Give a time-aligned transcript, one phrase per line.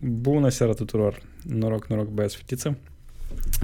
[0.00, 1.22] Bună seara tuturor!
[1.44, 2.76] Noroc, noroc, băieți, fetiță!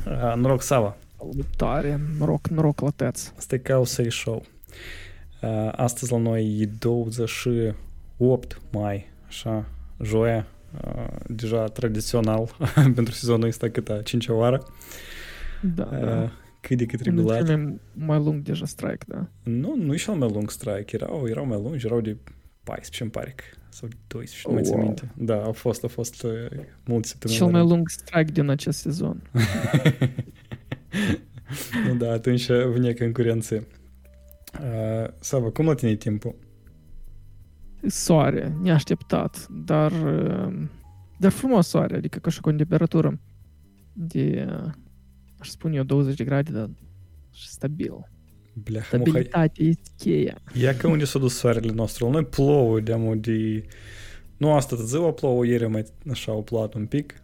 [0.06, 0.96] Uh, noroc, Sava!
[1.16, 2.00] Salutare!
[2.18, 3.32] Noroc, noroc la teț!
[3.36, 4.42] Asta e Causei Show.
[5.42, 9.68] Uh, astăzi la noi e 28 mai, așa,
[10.02, 10.46] joia,
[10.84, 12.56] uh, deja tradițional
[12.94, 14.66] pentru sezonul ăsta cât a 5 oară.
[15.74, 16.32] Da, da.
[16.60, 17.36] Cât de cât Unul regulat.
[17.36, 19.26] dintre cele mai lung deja strike, da.
[19.42, 22.16] Nu, nu e cel mai lung strike, erau, erau mai lungi, erau de
[22.62, 24.84] 14 îmi pare că, sau 12, nu Oh, mai țin wow.
[24.84, 25.12] minte.
[25.16, 26.32] Da, au fost, au fost uh,
[26.86, 27.38] multe săptămâni.
[27.38, 27.72] Cel la mai rând.
[27.72, 29.30] lung strike din acest sezon.
[31.86, 33.66] nu, da, atunci vine concurență.
[34.60, 36.34] Uh, Sava, cum la tine e timpul?
[37.86, 40.62] Soare, neașteptat, dar, uh,
[41.18, 43.20] dar frumos soare, adică ca și cu o temperatură
[43.92, 44.70] de, uh,
[45.38, 46.70] aș spune eu, 20 de grade, dar
[47.32, 48.08] și stabil.
[48.54, 50.36] Бляха, Stabilitāte izskēja.
[50.54, 53.64] Яка un jūs adusvērli nostru, nu plovu idemu di...
[54.38, 57.16] Ну а tad zilo plovu ieremai naša uplāt un pik.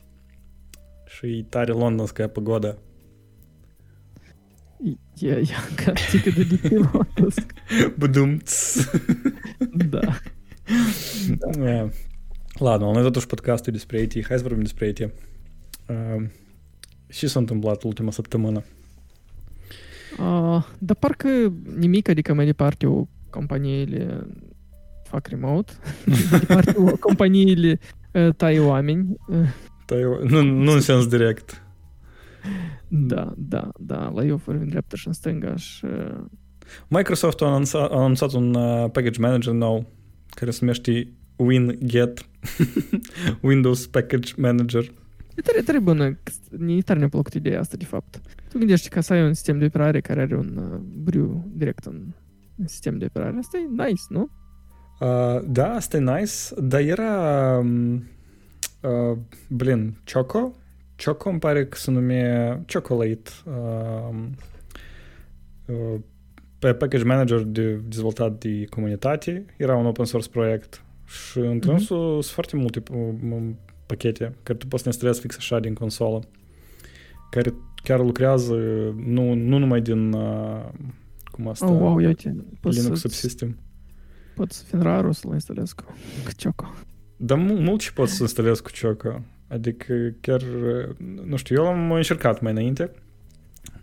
[1.10, 2.76] Šī tāri лондонская погода.
[5.16, 7.06] Я, я картика долетела.
[7.96, 8.86] Бдумц.
[9.60, 10.16] Да.
[12.58, 15.10] Ладно, он этот уж подкаст или спрейти, хайсборг или спрейти.
[17.10, 18.64] Ши сантым блат, ултима септемана.
[20.18, 21.28] Uh, dar parcă
[21.78, 24.26] nimic, adică mai departe o companiile
[25.02, 25.72] fac remote,
[26.30, 27.78] mai departe o companiile
[28.12, 29.16] uh, taie oameni.
[29.28, 29.36] Uh,
[29.86, 31.62] Tai- Nu, nu în sens direct.
[32.88, 36.24] da, da, da, la eu în dreapta și în stânga și uh,
[36.88, 39.86] Microsoft a anunțat, a anunțat un uh, package manager nou
[40.30, 42.26] care se numește WinGet.
[43.42, 44.92] Windows Package Manager.
[45.40, 46.18] E tare, tare bună,
[46.66, 48.20] e tare ne-a plăcut ideea asta, de fapt.
[48.48, 51.84] Tu gândești ca să ai un sistem de operare care are un uh, briu direct
[51.84, 52.14] în,
[52.56, 53.36] în sistem de operare.
[53.38, 54.30] Asta e nice, nu?
[55.00, 57.58] Uh, da, asta e nice, dar era...
[57.58, 58.04] um,
[58.82, 59.18] Uh,
[59.48, 60.52] blin, Choco?
[61.04, 63.30] Choco îmi pare că se numea Chocolate.
[63.44, 64.14] Uh,
[65.66, 66.00] uh,
[66.58, 69.44] pe package manager de, dezvoltat de comunitate.
[69.56, 73.58] Era un open source proiect și întrânsul sunt foarte multe um,
[73.90, 76.20] pachete care tu poți să ne instalezi fix așa din consolă
[77.30, 78.54] care chiar lucrează
[78.96, 80.68] nu, nu numai din uh,
[81.24, 83.58] cum asta, Oh, wow, uite, poți Linux să, subsystem.
[84.34, 85.84] poți Finrarul să-l instalezi cu,
[86.24, 86.70] cu Choco.
[87.16, 89.22] Dar mu- mult ce pot să instalez cu Choco.
[89.48, 90.42] Adică chiar,
[91.24, 92.90] nu știu, eu l-am încercat mai înainte,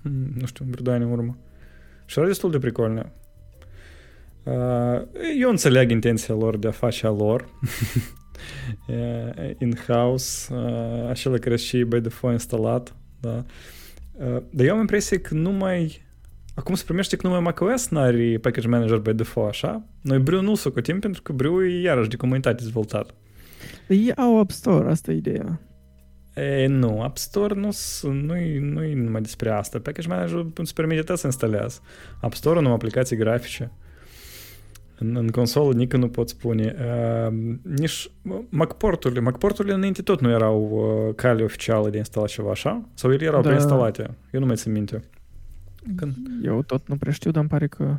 [0.01, 1.38] Mm, nu știu, vreo 2 ani în urmă.
[2.06, 3.12] Și era destul de pricolne.
[4.44, 5.01] Uh,
[5.40, 8.03] Eu înțeleg intenția lor de a face a lor uh,
[9.57, 13.45] in-house, uh, acela care și by default instalat, da.
[14.11, 16.05] Uh, Dar eu am impresia că numai
[16.57, 19.83] Acum se primește că numai macOS n-are package manager by default, așa?
[20.01, 23.05] Noi Brew nu socotim pentru că Brew e iarăși de comunitate dezvoltat.
[23.87, 25.59] Dar ei au App Store, asta e ideea.
[26.35, 27.69] E, nu, App Store nu
[28.11, 29.79] nu-i, nu-i numai despre asta.
[29.79, 31.81] Package Manager îți permite te să instalezi.
[32.21, 33.71] App Store nu aplicații grafice.
[35.00, 36.75] În, în consolă nici nu poți pune.
[36.80, 38.12] Uh, nici
[38.50, 39.19] MacPorturile.
[39.19, 42.90] MacPorturile înainte tot nu erau uh, cale oficială de instalat ceva, așa?
[42.94, 43.47] Sau ele erau Da.
[43.47, 44.18] preinstalate?
[44.31, 45.03] Eu nu mai țin minte.
[45.96, 46.16] Când?
[46.44, 47.97] Eu tot nu prea știu, dar îmi pare că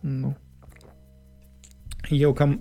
[0.00, 0.36] nu.
[2.08, 2.60] Eu cam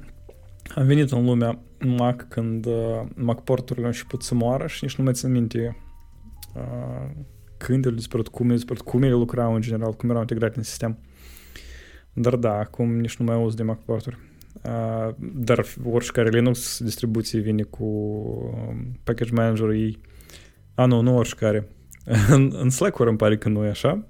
[0.75, 5.03] am venit în lumea Mac când uh, Mac-porturile au început să moară și nici nu
[5.03, 5.77] mai țin minte
[6.55, 7.09] uh,
[7.57, 10.97] când ele despre cum, despre cum ele lucrau în general, cum erau integrate în sistem.
[12.13, 14.17] Dar da, acum nici nu mai auzi de Mac-porturi.
[14.63, 19.99] Uh, dar oricare Linux distribuție vine cu um, package manager ei.
[20.75, 21.67] A, nu, nu oricare.
[22.35, 24.07] în, în Slack-uri îmi pare că nu e așa.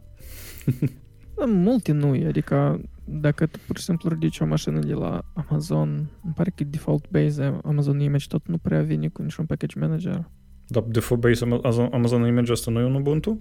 [1.35, 5.21] Da, multe nu e, adică dacă tu pur și simplu ridici o mașină de la
[5.33, 9.79] Amazon, îmi pare că default base Amazon Image tot nu prea vine cu niciun package
[9.79, 10.29] manager.
[10.67, 13.39] Dar default base Amazon, Amazon Image asta nu e un Ubuntu?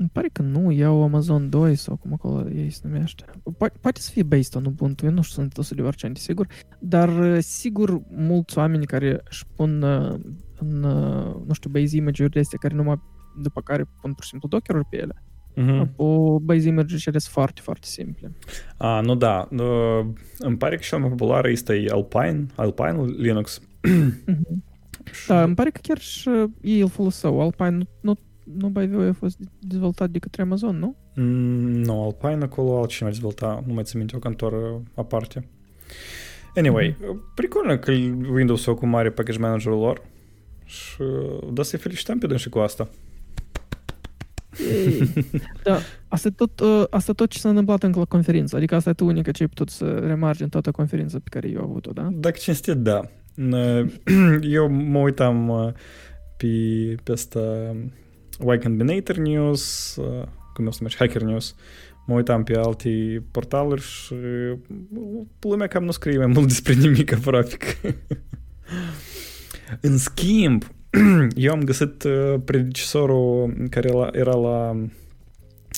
[0.00, 3.24] Îmi pare că nu, iau Amazon 2 sau cum acolo ei se numește.
[3.24, 6.46] Po- poate să fie based on Ubuntu, eu nu știu, sunt 100% sigur,
[6.78, 10.14] dar uh, sigur mulți oameni care își pun uh,
[10.58, 13.00] în, uh, nu știu, base image-urile astea care numai
[13.42, 15.24] după care pun pur și simplu Docker-uri pe ele.
[15.54, 15.94] Mhm.
[15.96, 18.32] Cu base image-urile sunt foarte, foarte simple.
[18.76, 19.48] A, nu da.
[19.50, 20.06] Uh,
[20.38, 23.60] îmi pare că cel mai popular este Alpine, Alpine Linux.
[23.82, 24.64] Mhm.
[25.26, 27.40] Da, îmi pare că chiar și uh, ei îl foloseau.
[27.40, 28.14] Alpine nu, nu,
[28.56, 30.96] nu Baiviu a fost dezvoltat de către Amazon, nu?
[31.14, 35.48] Mm, nu, Alpine acolo altcineva dezvolta, nu mai țin minte, o cantoră aparte.
[36.54, 37.34] Anyway, mm-hmm.
[37.34, 37.90] pricolă că
[38.32, 40.02] Windows au acum are package managerul lor
[40.64, 41.02] și
[41.52, 42.88] da să-i felicităm pe dânsi cu asta.
[45.62, 48.90] Da, asta e tot, uh, asta tot ce s-a întâmplat încă la conferință, adică asta
[48.90, 51.68] e tu unica ce ai putut să remargi în toată conferința pe care eu am
[51.68, 52.08] avut-o, da?
[52.12, 53.00] Dacă cinstit, da.
[54.42, 55.72] Eu mă uitam uh,
[56.36, 57.40] pe, pe asta
[58.40, 59.62] Y Combinator News,
[60.70, 61.54] să merge, Hacker News,
[63.80, 64.14] și
[65.40, 67.64] lumea cam nu scrie mai mult despre nimic apropic.
[69.80, 70.64] În schimb,
[71.34, 72.04] eu am găsit
[72.44, 74.76] predecesorul care era la...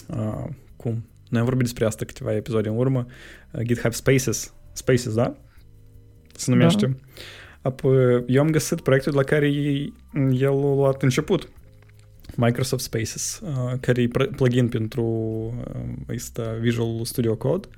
[0.08, 0.44] Uh,
[0.76, 1.04] cum?
[1.28, 3.06] Noi am vorbit despre asta câteva episoade în urmă.
[3.62, 4.54] GitHub Spaces.
[4.72, 5.36] Spaces, da?
[6.34, 6.86] Se numește.
[6.86, 6.94] Da.
[7.62, 9.48] Apoi, eu am găsit proiectul la care
[10.32, 11.48] el a luat început.
[12.37, 15.05] Microsoft Spaces, uh, care e plugin pentru
[15.75, 17.69] uh, ăsta Visual Studio Code.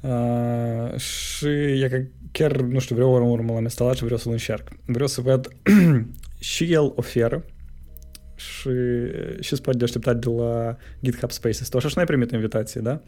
[0.00, 1.46] Uh, și
[1.82, 2.02] e că
[2.32, 4.68] chiar, nu știu, vreau ori în urmă l-am instalat și vreau să-l încerc.
[4.84, 5.48] Vreau să văd
[6.38, 7.44] și el oferă
[8.34, 8.70] și,
[9.40, 11.68] și se poate aștepta de la GitHub Spaces.
[11.68, 13.00] Tu așa și n-ai primit invitație, da?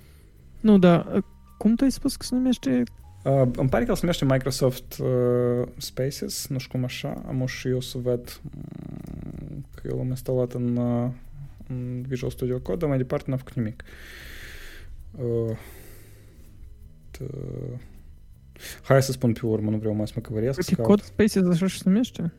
[0.61, 1.23] Nu, da.
[1.59, 2.83] Cum tu ai spus că se numește?
[3.25, 7.23] Uh, îmi pare că el se numește Microsoft uh, Spaces, nu știu cum așa.
[7.27, 8.41] Am și eu să văd
[9.82, 11.11] că eu l-am instalat în, uh,
[11.69, 13.84] în Visual Studio Code, dar mai departe n-am făcut nimic.
[15.11, 15.56] Uh,
[17.11, 17.81] t-
[18.82, 20.64] Hai să spun pe urmă, nu vreau mai să mă căvăresc.
[20.64, 22.32] Poate Code Spaces așa și se numește?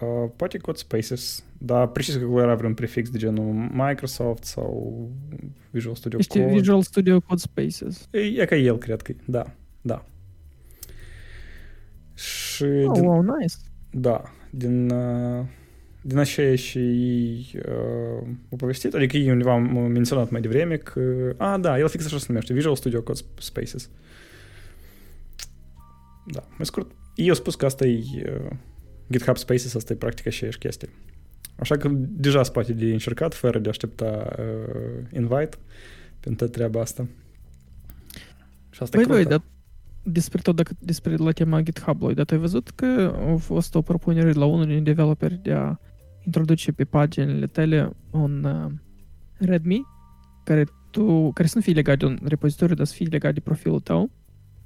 [0.00, 5.10] Uh, poate Code Spaces, dar precis că era vreun prefix de genul Microsoft sau
[5.70, 6.52] Visual Studio este Code.
[6.52, 8.08] Visual Studio Code Spaces.
[8.10, 10.04] E, e ca el, cred că da, da.
[12.14, 13.54] Și oh, din, wow, nice.
[13.90, 15.44] Da, din, uh,
[16.06, 16.78] din așa și
[17.68, 22.04] uh, o povestit, adică ei undeva am menționat mai devreme că, a, da, el fix
[22.04, 23.90] așa se numește, Visual Studio Code Spaces.
[26.26, 28.50] Da, mai scurt, eu spus că asta e uh,
[29.10, 30.88] GitHub Spaces, asta e practic aceeași chestie.
[31.56, 35.56] Așa că deja se poate de încercat fără de a aștepta uh, invite
[36.20, 37.06] pentru treaba asta.
[38.70, 39.42] Și asta Băi, băi, dar
[40.02, 43.82] despre tot dacă, despre la tema GitHub-ului, dar tu ai văzut că a fost o
[43.82, 45.78] propunere la unul din developeri de a
[46.24, 48.72] introduce pe paginile tale un uh,
[49.38, 49.80] README
[50.44, 53.40] care tu, care să nu fie legat de un repozitoriu, dar să fie legat de
[53.40, 54.10] profilul tău,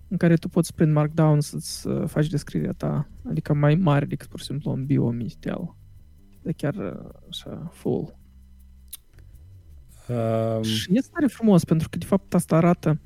[0.08, 4.28] în care tu poți prin Markdown să-ți uh, faci descrierea ta, adică mai mare decât,
[4.28, 5.74] pur și simplu, un bio Mistel.
[6.42, 8.16] De chiar uh, așa, full.
[10.08, 10.62] Um...
[10.62, 13.00] Și este tare frumos, pentru că, de fapt, asta arată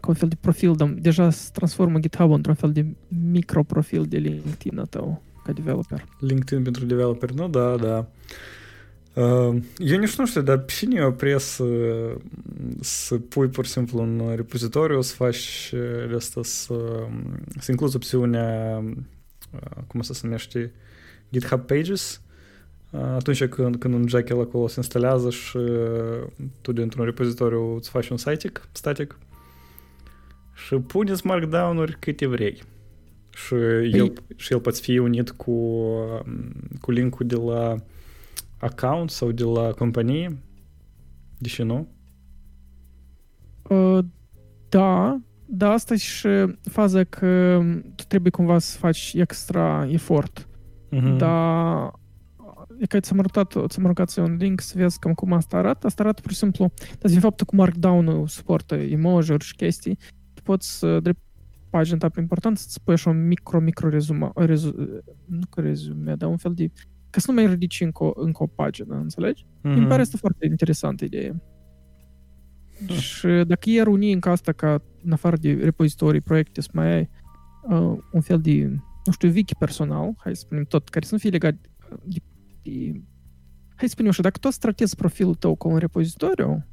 [0.00, 4.18] ca un fel de profil, dar deja se transformă GitHub într-un fel de microprofil de
[4.18, 6.04] LinkedIn tău ca developer.
[6.18, 7.48] LinkedIn pentru developer, nu?
[7.48, 8.06] Da, da.
[9.14, 11.64] Uh, eu nici nu știu, dar cine e opres să,
[12.80, 15.74] să pui pur și simplu în repozitoriu, să faci
[16.08, 16.74] de asta, să,
[17.58, 18.78] să incluzi opțiunea,
[19.52, 20.72] uh, cum să se numește,
[21.32, 22.20] GitHub Pages,
[22.90, 25.58] uh, atunci când, când un Jekyll acolo se instalează și
[26.60, 29.18] tu dintr-un repozitoriu îți faci un site static
[30.66, 32.62] și puneți markdown-uri câte vrei.
[33.30, 33.54] Și
[33.92, 35.86] el, și el poate fi unit cu,
[36.80, 37.76] cu linkul de la
[38.58, 40.38] account sau de la companie?
[41.38, 41.88] De ce nu?
[43.62, 43.98] Uh,
[44.68, 46.28] da, da, asta e și
[46.62, 47.62] faza că
[47.94, 50.48] tu trebuie cumva să faci extra efort.
[50.92, 51.16] Uh-huh.
[51.16, 51.92] Dar
[52.78, 55.86] e că ți-am arătat, ți-am arătat un link să vezi cam cum asta arată.
[55.86, 59.98] Asta arată pur și simplu, dar din faptul că Markdown-ul suportă emoji-uri și chestii,
[60.34, 61.20] tu poți să drept
[61.70, 64.74] pagina ta pe important să-ți pui așa un micro, micro rezuma, rezu,
[65.24, 66.70] nu că rezume, dar un fel de
[67.10, 69.44] ca să nu mai ridici încă, încă o pagină, înțelegi?
[69.44, 69.76] Mm-hmm.
[69.76, 71.42] Îmi pare asta foarte interesantă idee.
[72.86, 72.94] Da.
[72.94, 77.08] Și dacă iar uni în asta ca în afară de repozitorii, proiecte, să mai ai
[77.62, 78.66] uh, un fel de,
[79.04, 81.54] nu știu, wiki personal, hai să spunem tot, care să nu fie legat
[82.04, 82.18] de,
[82.62, 83.02] de
[83.74, 86.66] hai să spunem așa, dacă tu tratezi profilul tău ca un repozitoriu,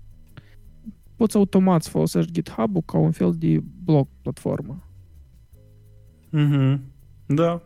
[1.15, 4.86] poți automat să folosești GitHub-ul ca un fel de blog platformă.
[6.29, 6.81] Mhm.
[7.25, 7.61] Da,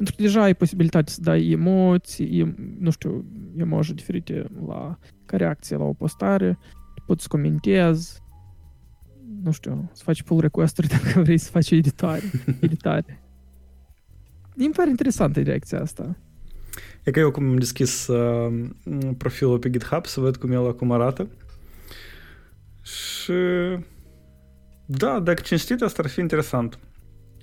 [0.00, 3.24] pentru că deja ai posibilitatea să dai emoții, nu știu,
[3.56, 6.58] emoji diferite la ca reacție la o postare,
[7.06, 8.22] poți să comentezi,
[9.42, 12.22] nu știu, să faci pull request dacă vrei să faci editare.
[12.60, 13.22] editare.
[14.54, 16.16] Mi pare interesantă direcția asta.
[17.04, 18.68] E că eu cum am deschis uh,
[19.16, 21.28] profilul pe GitHub să văd cum el acum arată.
[22.82, 23.32] Și
[24.86, 26.78] da, dacă cinstit, asta ar fi interesant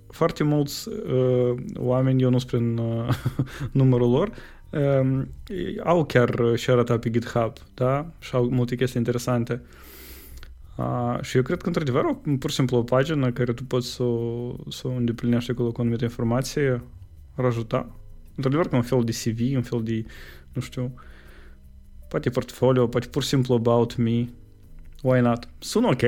[0.10, 3.10] foarte mulți uh, oameni, eu nu spun uh,
[3.72, 4.32] numărul lor,
[4.70, 5.22] uh,
[5.84, 8.12] au chiar și arătat pe GitHub, da?
[8.20, 9.62] Și au multe chestii interesante.
[10.78, 14.04] Uh, și eu cred că, într-adevăr, pur și simplu o pagină care tu poți să,
[14.70, 16.84] să o îndeplinești acolo cu anumite informație
[17.36, 17.90] ar ajuta.
[18.36, 20.06] Într-adevăr, ca un fel de CV, un fel de,
[20.54, 20.94] nu știu,
[22.10, 24.28] poate portfolio, poate pur și simplu about me.
[25.02, 25.48] Why not?
[25.60, 26.02] Sună ok.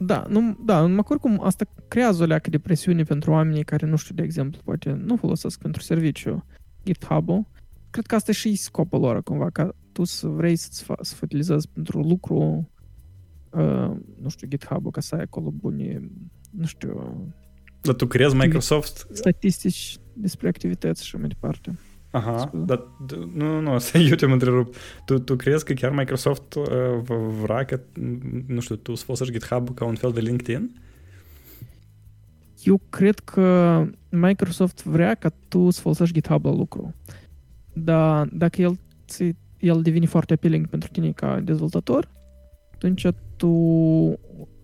[0.00, 3.86] Da, nu, da, numai că oricum asta creează o leacă de presiune pentru oamenii care,
[3.86, 6.44] nu știu, de exemplu, poate nu folosesc pentru serviciu
[6.84, 7.46] GitHub-ul.
[7.90, 11.14] Cred că asta e și scopul lor, cumva, ca tu să vrei să-ți fa- să
[11.22, 12.70] utilizezi pentru lucru,
[13.50, 13.90] uh,
[14.22, 16.10] nu știu, GitHub-ul, ca să ai acolo bune,
[16.50, 17.24] nu știu,
[17.80, 19.06] Dar tu crezi Microsoft?
[19.12, 21.78] statistici despre activități și mai departe.
[22.10, 22.64] Aha, Scuze.
[22.64, 24.76] dar d- nu, nu, asta eu te-am întrerupt.
[25.04, 26.64] Tu, tu crezi că chiar Microsoft uh,
[27.02, 27.80] v- vrea că,
[28.46, 30.80] nu știu, tu să folosești GitHub ca un fel de LinkedIn?
[32.62, 36.94] Eu cred că Microsoft vrea ca tu să folosești GitHub la lucru.
[37.72, 42.10] Dar dacă el, ți, el devine foarte appealing pentru tine ca dezvoltator,
[42.74, 43.48] atunci tu,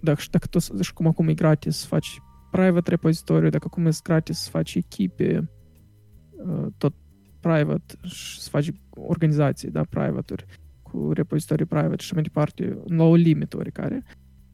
[0.01, 2.19] dacă, și dacă tu, și cum acum e gratis să faci
[2.51, 5.51] private repozitoriu, dacă acum e gratis să faci echipe,
[6.47, 6.95] uh, tot
[7.45, 10.45] private, și să faci organizații, da, private-uri,
[10.83, 14.03] cu repozitorii private și mai departe, la o limită oricare,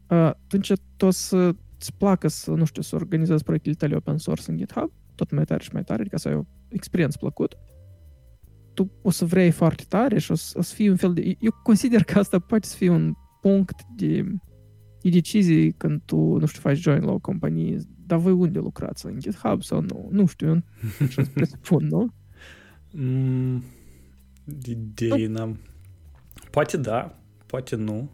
[0.09, 4.17] uh, atunci tu o să îți placă să, nu știu, să organizezi proiectele tale open
[4.17, 7.57] source în GitHub, tot mai tare și mai tare, adică să ai o experiență plăcută,
[8.75, 11.37] tu o să vrei foarte tare și o să, o să fie un fel de...
[11.39, 14.23] Eu consider că asta poate să fie un punct de,
[15.03, 19.07] de decizie când tu, nu știu, faci join la o companie, dar voi unde lucrați?
[19.07, 20.09] În GitHub sau nu?
[20.11, 20.63] Nu știu, eu
[21.01, 22.15] așa îți presupun, nu?
[22.91, 23.63] Mm,
[24.67, 25.59] idei n-am.
[26.51, 28.11] Poate da, poate nu.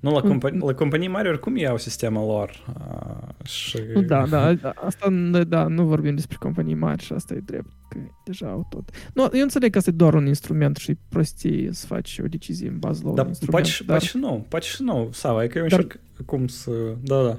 [0.00, 0.28] Nu, la, Mm.
[0.28, 2.74] companii, la companii mari oricum iau sistemul lor.
[2.78, 3.78] Uh, și...
[3.94, 7.40] Nu, da, da, da, asta, nu- da, nu vorbim despre companii mari și asta e
[7.44, 8.90] drept, că deja au tot.
[9.14, 12.68] Nu, eu înțeleg că asta e doar un instrument și prostie să faci o decizie
[12.68, 13.52] în bază la un Dar instrument.
[13.64, 15.08] poate, și- dar poate și nu, poate și nu.
[15.12, 16.70] Sau, adică eu Dar- încerc acum să...
[17.02, 17.38] Da, da.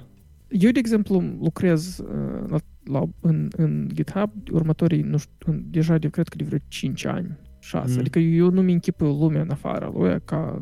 [0.49, 5.97] eu, de exemplu, lucrez uh, la, la, în, în GitHub următorii, nu știu, în, deja
[5.97, 7.89] de, cred că de vreo 5 ani, 6.
[7.89, 7.99] Mhm.
[7.99, 10.59] Adică eu nu mi închipui lumea în afara lui, ca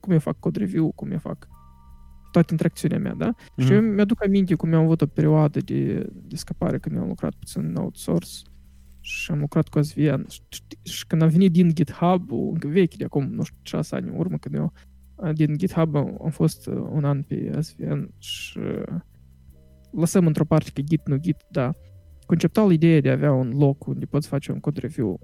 [0.00, 1.48] cum eu fac code review, cum eu fac
[2.32, 3.34] toată interacțiunea mea, da?
[3.56, 3.94] Și eu Mhm.
[3.94, 7.76] mi-aduc aminte cum am avut o perioadă de, de scăpare când am lucrat puțin în
[7.76, 8.30] outsource
[9.00, 10.40] și am lucrat cu SVN și,
[10.82, 14.14] și când am venit din GitHub, încă vechi de acum, nu știu, 6 ani în
[14.16, 14.72] urmă, când eu
[15.14, 18.82] uh, din GitHub am am fost uh, un an pe SVN și uh,
[19.92, 21.70] lăsăm într-o parte că Git, nu Git, da.
[22.26, 25.20] Conceptual ideea de a avea un loc unde poți face un code review,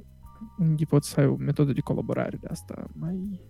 [0.58, 3.40] unde poți să ai o metodă de colaborare de asta mai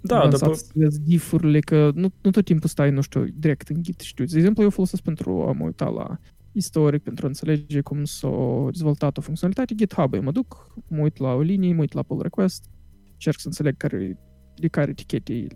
[0.00, 3.68] Da, avansat dar să vezi diff-urile, că nu, nu tot timpul stai, nu știu, direct
[3.68, 4.24] în Git, știu.
[4.24, 6.18] De exemplu, eu folosesc pentru a mă uita la
[6.52, 8.28] istoric, pentru a înțelege cum s-a
[8.70, 10.14] dezvoltat o funcționalitate GitHub.
[10.14, 12.70] Eu mă duc, mă uit la o linie, mă uit la pull request,
[13.12, 14.18] încerc să înțeleg care,
[14.54, 15.46] de care etichete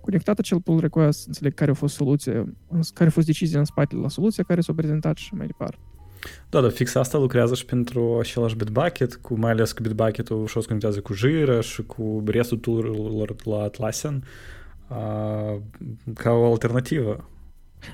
[0.00, 2.32] e conectat acel pull request, înțeleg care a fost soluția,
[2.94, 5.78] care a fost decizia în spatele la soluția care s-a prezentat și mai departe.
[6.48, 10.62] Da, dar fix asta lucrează și pentru același Bitbucket, cu, mai ales că Bitbucket-ul ușor
[10.62, 14.24] se conectează cu Jira și cu restul tool-urilor la Atlassian
[14.88, 15.60] uh,
[16.14, 17.28] ca o alternativă.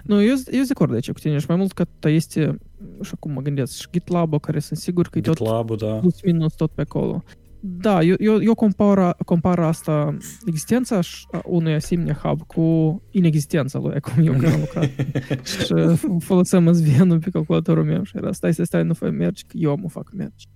[0.04, 2.58] Nu, eu, eu sunt de acord aici cu tine și mai mult că ta este,
[3.02, 5.92] și acum mă gândesc, și GitLab, care sunt sigur că e tot GitLab-ul, da.
[5.92, 7.22] plus minus tot pe acolo.
[7.60, 13.78] Da, eu, eu, eu compar, compar asta, existența și- a unui asemenea hub cu inexistența
[13.78, 14.90] lui, cum eu când am lucrat.
[15.64, 19.56] și foloseam SVN-ul pe calculatorul meu și era, stai să stai, nu fai mergi, că
[19.56, 20.46] eu mă fac mergi.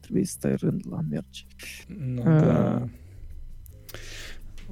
[0.00, 1.46] Trebuie să stai rând la mergi.
[2.14, 2.40] Nu, Ah.
[2.40, 2.88] da.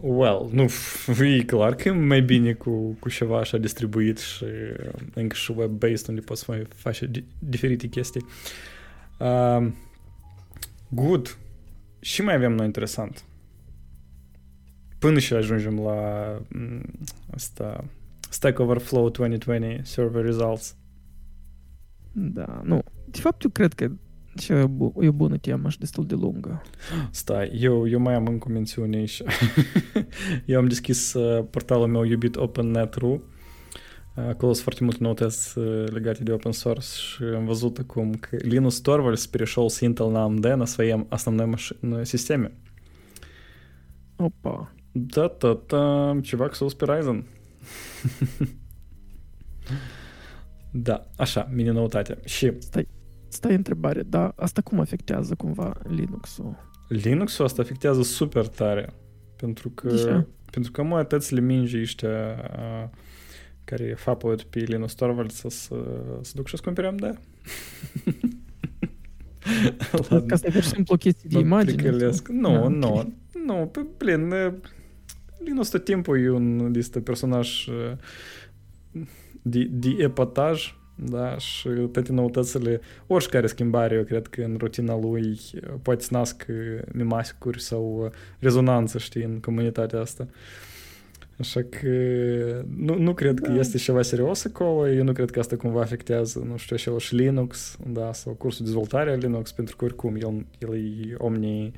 [0.01, 0.69] Well, nu,
[1.37, 4.45] e clar că e mai bine cu, cu ceva așa distribuit și
[5.15, 8.25] încă și web-based unde poți mai face di- diferite chestii.
[9.19, 9.67] Uh,
[10.89, 11.37] good.
[12.03, 13.25] Și mai avem noi interesant.
[14.99, 16.83] Până și ajungem la mm,
[17.35, 17.85] asta
[18.31, 20.77] Stack Overflow 2020 Server Results.
[22.13, 22.83] Da, nu.
[23.11, 23.91] De fapt, eu cred că
[24.39, 26.63] și e bu- e o bună temă și destul de lungă.
[27.11, 29.23] Stai, eu, eu mai am încă o mențiune aici.
[30.47, 33.23] eu am deschis uh, portalul meu iubit OpenNet.ru.
[34.16, 38.36] Acolo sunt foarte multe noutăți uh, legate de open source și am văzut acum că
[38.42, 41.74] Linus Torvalds перешел с Intel на AMD на своем основной маш...
[41.80, 42.52] на системе.
[44.20, 44.72] Opa.
[44.92, 47.24] Да-да-да, чувак с pe Ryzen.
[50.72, 52.18] da, așa, mini-noutate.
[52.26, 52.54] Și
[53.28, 56.56] Stai întrebare, dar asta cum afectează cumva Linux-ul?
[56.88, 58.94] Linux-ul asta afectează super tare.
[59.36, 60.26] Pentru că, De ce?
[60.52, 62.90] pentru că mătățile mingi ăștia a,
[63.64, 65.75] care fapăt pe Linus Torvalds să, să,
[66.21, 67.00] să duc și să cumpere AMD.
[70.26, 71.75] Că asta e pur și simplu o chestie de mă imagine?
[71.75, 72.26] pricălesc.
[72.26, 72.37] sau?
[72.37, 72.71] Nu, Ah, ok.
[72.71, 73.12] nu,
[73.47, 74.31] nu, pe plin.
[74.31, 74.52] e,
[75.45, 77.97] Linus tot timpul e un este personaj e,
[79.42, 85.40] de, de epataj, da, și toate noutățile, oricare schimbare, eu cred că în rutina lui
[85.54, 86.52] e, poate să nască
[86.92, 90.26] mimasicuri sau e, rezonanță, știi, în comunitatea asta.
[91.40, 91.88] Așa că
[92.78, 96.46] nu, nu cred că este ceva serios acolo, eu nu cred că asta cumva afectează,
[96.50, 100.46] nu știu, același Linux, da, sau cursul de dezvoltare a Linux, pentru că oricum el,
[100.60, 101.74] el e omni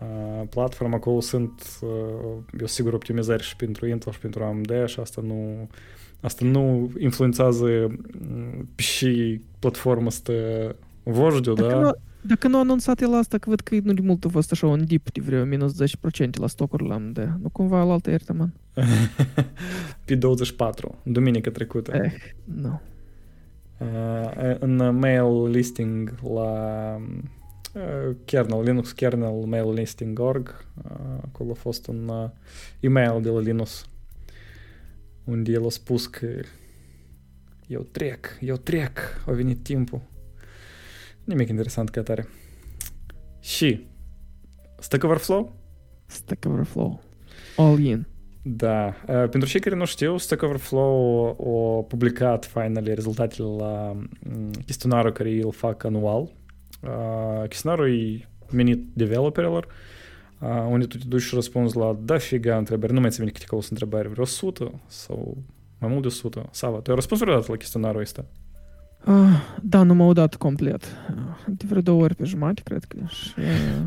[0.00, 5.00] uh, platform, acolo sunt, uh, eu sigur, optimizări și pentru Intel și pentru AMD și
[5.00, 5.68] asta nu,
[6.20, 7.96] asta nu influențează
[8.76, 10.32] și platforma asta
[11.02, 11.80] vождю, Dacă da?
[11.80, 11.90] nu,
[12.21, 14.67] dacă nu a anunțat el asta, că văd că nu de mult a fost așa
[14.67, 17.37] un dip de vreo minus 10% la stocurile AMD.
[17.41, 18.53] Nu cumva la altă iertămân?
[20.05, 21.91] Pe 24, duminică trecută.
[21.95, 22.81] Eh, nu.
[23.77, 26.95] Uh, în mail listing la
[27.73, 30.91] uh, kernel, Linux kernel mail listing.org, uh,
[31.23, 32.29] acolo a fost un uh,
[32.79, 33.89] email de la Linus
[35.23, 36.27] unde el a spus că
[37.67, 40.01] eu trec, eu trec, a venit timpul.
[41.29, 42.27] Nimic interesant ca tare.
[43.39, 43.87] Și
[44.79, 45.55] Stack Overflow?
[46.05, 47.01] Stack Overflow.
[47.55, 48.07] All in.
[48.41, 48.85] Da.
[49.07, 51.27] Uh, pentru cei care nu știu, Stack Overflow
[51.79, 56.31] a publicat finally rezultatele la mm, chestionarul care îl fac anual.
[56.81, 59.67] Uh, chestionarul e menit developerilor,
[60.39, 62.93] uh, unde tu te duci și răspunzi la dafiga întrebări.
[62.93, 65.37] Nu mai țin minte câte acolo sunt întrebări, vreo 100 sau
[65.79, 66.49] mai mult de 100.
[66.51, 68.25] Sava, tu ai răspuns vreodată la chestionarul ăsta?
[69.05, 70.85] Ah, da, nu m-au dat complet.
[71.47, 72.97] De vreo două ori pe jumate, cred că.
[73.07, 73.33] Și...
[73.37, 73.85] Uh,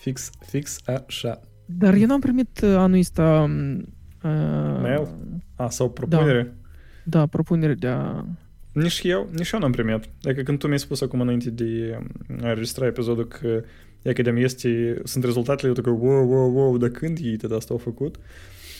[0.00, 1.40] fix, fix așa.
[1.66, 3.40] Dar eu n-am primit uh, anul ăsta...
[3.42, 3.76] Um,
[4.22, 5.08] uh, Mail?
[5.56, 5.92] A, sau da.
[5.92, 6.56] propunere?
[7.04, 8.24] Da, da propunere de a...
[8.72, 10.08] Nici eu, nici eu n-am primit.
[10.22, 13.64] Adică când tu mi-ai spus acum înainte de um, a registra episodul că
[14.02, 17.50] e că de este, sunt rezultatele, eu că wow, wow, wow, de când ei tot
[17.50, 18.16] asta au făcut?
[18.16, 18.22] Uh,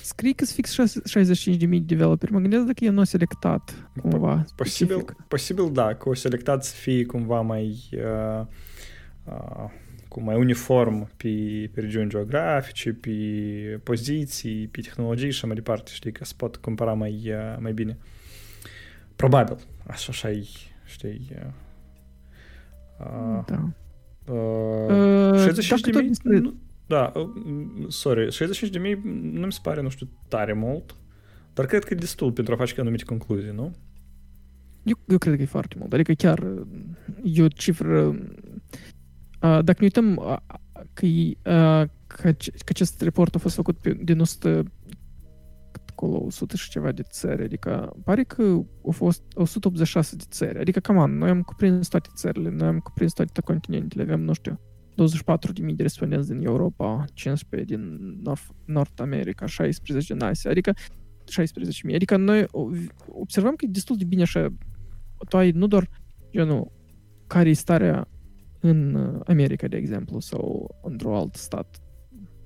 [0.04, 0.76] Scrie că sunt fix
[1.58, 2.32] 65.000 de developeri.
[2.32, 4.44] Mă gândesc dacă e nu selectat cumva.
[4.56, 5.25] Posibil, specific.
[5.28, 8.46] posibil da, că o selectat să fie cumva mai uh,
[9.25, 9.70] uh,
[10.08, 11.28] cum mai uniform pe,
[11.75, 13.11] pe regiuni geografice, pe
[13.82, 17.73] poziții, pe tehnologii și așa mai departe, știi, că se pot compara mai, uh, mai
[17.73, 17.99] bine.
[19.16, 19.56] Probabil,
[19.87, 20.44] așa, așa e,
[20.84, 21.28] știi.
[21.30, 21.46] Uh,
[23.38, 23.62] uh, Da.
[24.32, 24.42] uh,
[25.32, 26.08] Uh, 65 dacă de tot mii?
[26.08, 26.55] despre- Nu-
[26.94, 27.28] Da, uh,
[27.88, 29.00] sorry, 65 de mii
[29.33, 30.96] nu mi se pare, nu știu, tare mult,
[31.54, 33.74] dar cred că e destul pentru a face anumite concluzii, nu?
[34.83, 35.92] Eu, eu cred că e foarte mult.
[35.92, 36.66] Adică chiar uh,
[37.22, 38.07] e o cifră...
[38.07, 38.18] uh,
[39.40, 40.37] Dacă ne uităm uh,
[40.92, 44.62] că, e, uh, că, ce- că acest raport a fost făcut pe, din 100
[45.90, 48.42] acolo 100 și ceva de țări, adică pare că
[48.85, 52.78] au fost 186 de țări, adică cam an, noi am cuprins toate țările, noi am
[52.78, 54.61] cuprins toate continentele, avem, nu știu,
[54.94, 60.72] 24.000 de respondenți din Europa, 15 din Nord, Nord America, 16 din Asia, adică
[61.90, 61.94] 16.000.
[61.94, 62.70] Adică noi o-
[63.09, 64.48] observăm că e destul de bine așa,
[65.28, 65.88] tu ai nu doar,
[66.30, 66.72] genul,
[67.26, 68.09] care e starea
[68.61, 71.78] în uh, America, de exemplu, sau într-un alt stat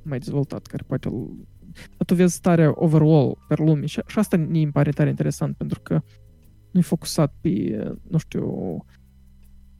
[0.03, 1.47] mai dezvoltat, care poate îl...
[1.73, 5.57] Dar tu vezi starea overall per lume și, și asta mi îmi pare tare interesant,
[5.57, 6.01] pentru că
[6.71, 8.85] nu e focusat pe, uh, nu știu,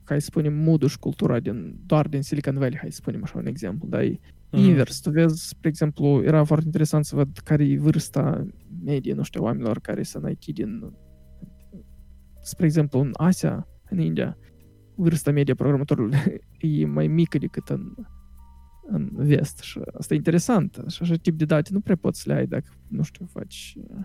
[0.09, 3.37] hai să spunem, modul și cultura din, doar din Silicon Valley, hai să spunem așa
[3.37, 4.19] un exemplu, dar e
[4.51, 4.61] Mhm.
[4.63, 4.99] invers.
[4.99, 8.45] Tu vezi, spre exemplu, era foarte interesant să văd care e vârsta
[8.83, 10.93] medie, nu știu, oamenilor care sunt în IT din,
[12.41, 14.37] spre exemplu, în Asia, în India,
[14.95, 16.17] vârsta medie a programatorului
[16.81, 17.93] e mai mică decât în,
[18.87, 19.59] în vest.
[19.59, 20.83] Și asta e interesant.
[20.87, 23.75] Și așa tip de date nu prea poți să le ai dacă, nu știu, faci
[23.77, 23.95] uh,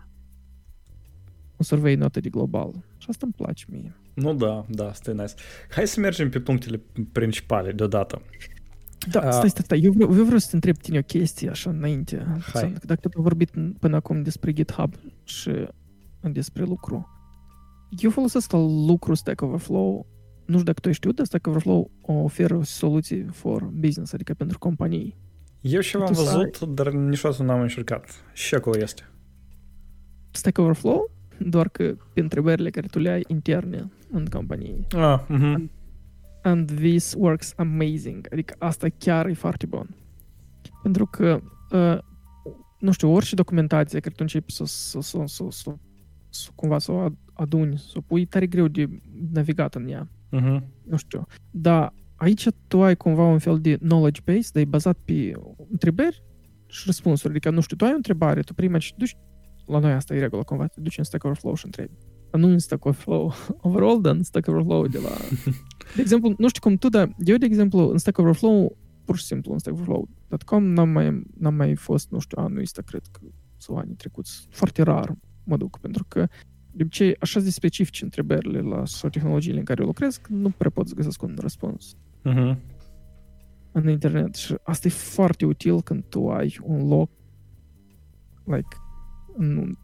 [1.56, 2.84] un survey notă de global.
[2.98, 3.96] Și asta îmi place mie.
[4.14, 5.34] Nu da, da, asta e nice.
[5.70, 6.80] Hai să mergem pe punctele
[7.12, 8.22] principale deodată.
[9.10, 9.80] Da, A- stai, stai, stai.
[9.80, 12.26] Eu, vreau- eu vreau să te întreb tine o chestie așa înainte.
[12.52, 12.72] Hai.
[12.78, 15.50] Să- Dacă tot am vorbit până acum despre GitHub și
[16.20, 17.08] despre lucru.
[17.98, 20.06] Eu folosesc la lucru Stack Overflow.
[20.44, 24.58] Nu știu dacă tu ai știut, dar Stack Overflow oferă soluții for business, adică pentru
[24.58, 25.16] companii.
[25.60, 28.10] Eu ceva am Tu să ai- văzut, dar niciodată n-am încercat.
[28.32, 29.02] Și acolo este.
[30.30, 34.86] Stack Overflow, doar că pe întrebările care tu le ai interne în companie.
[34.96, 35.70] Ah, mhm.
[36.42, 38.26] And this works amazing.
[38.32, 39.88] Adică asta chiar e foarte bun.
[40.82, 41.98] Pentru că, uh,
[42.78, 45.76] nu știu, orice documentație care tu începi să, să, să, să, să,
[46.28, 48.88] să cumva să o ad- aduni, să o pui, e tare greu de
[49.32, 50.08] navigat în ea.
[50.30, 50.64] Mhm.
[50.88, 51.26] Nu știu.
[51.50, 55.32] Dar aici tu ai cumva un fel de knowledge base, dar e bazat pe
[55.70, 56.22] întrebări
[56.66, 57.32] și răspunsuri.
[57.32, 59.16] Adică, nu știu, tu ai o întrebare, tu prima și duci,
[59.66, 61.92] la noi asta e regulă cumva, te duci în Stack Overflow și întrebi.
[62.30, 63.32] Dar nu în Stack Overflow
[63.66, 65.10] overall, dar în Stack Overflow de la...
[65.96, 69.24] De exemplu, nu știu cum tu, dar eu, de exemplu, în Stack Overflow, pur și
[69.24, 73.20] simplu în Stack Overflow.com n-am mai, n-am mai fost, nu știu, anul ăsta, cred că,
[73.56, 74.46] sau anii trecuți.
[74.50, 76.26] Foarte rar mă duc, pentru că
[76.70, 80.50] de obicei, așa de specifice întrebările la sau tehnologiile în care eu lucrez, că nu
[80.50, 82.58] prea pot să găsesc un răspuns Mhm.
[83.72, 84.34] în internet.
[84.34, 87.10] Și asta e foarte util când tu ai un loc
[88.44, 88.76] like,
[89.36, 89.78] nu,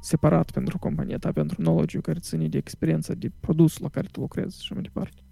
[0.00, 4.20] separat pentru compania ta, pentru knowledge care ține de experiența de produs la care tu
[4.20, 5.22] lucrezi și mai departe.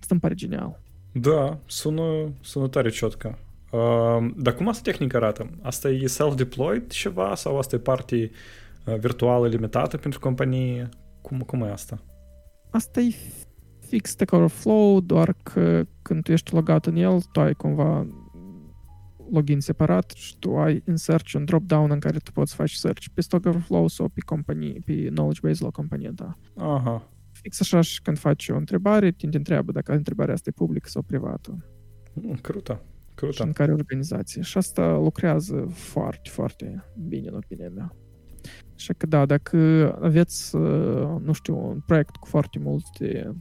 [0.00, 0.80] Asta îmi pare genial.
[1.12, 3.38] Da, sună, sună tare ciotcă.
[3.72, 5.50] Uh, dar cum asta tehnică arată?
[5.62, 8.30] Asta e self-deployed ceva sau asta e parte
[8.86, 10.88] uh, virtuală limitată pentru companie?
[11.22, 12.02] Cum, cum e asta?
[12.70, 13.14] Asta e
[13.90, 18.06] fix Stack Overflow, doar că când tu ești logat în el, tu ai cumva
[19.30, 23.04] login separat și tu ai în search un drop-down în care tu poți face search
[23.14, 26.38] pe Stack Overflow sau pe companie, pe knowledge base la compania ta.
[26.56, 27.08] Aha.
[27.32, 31.02] Fix așa și când faci o întrebare, te întreabă dacă întrebarea asta e publică sau
[31.02, 31.66] privată.
[32.12, 32.82] Mm, crută.
[33.14, 33.32] Crută.
[33.32, 34.42] Și în care organizație.
[34.42, 37.94] Și asta lucrează foarte, foarte bine, în opinia mea.
[38.74, 39.58] Așa că da, dacă
[40.00, 40.56] aveți,
[41.20, 43.34] nu știu, un proiect cu foarte multe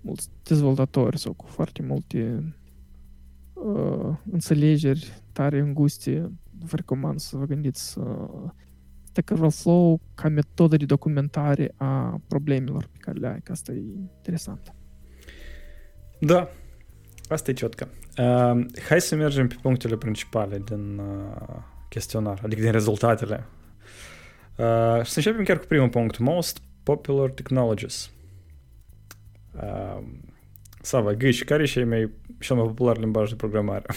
[0.00, 2.52] mulți dezvoltatori sau cu foarte multe
[3.64, 8.50] uh, înțelegeri tare înguste, vă recomand să vă gândiți uh,
[9.02, 13.82] Stack Overflow ca metodă de documentare a problemelor pe care le ai, că asta e
[14.16, 14.74] interesant.
[16.20, 16.48] Da,
[17.28, 17.88] asta e ciotcă.
[18.18, 21.56] Uh, hai să mergem pe punctele principale din uh,
[21.88, 23.44] chestionar, adică din rezultatele.
[24.58, 26.18] Uh, și să începem chiar cu primul punct.
[26.18, 28.10] Most popular technologies.
[29.54, 30.02] Uh,
[30.87, 33.85] Sava, Gâși, care e cel mai, cel mai popular limbaj de programare?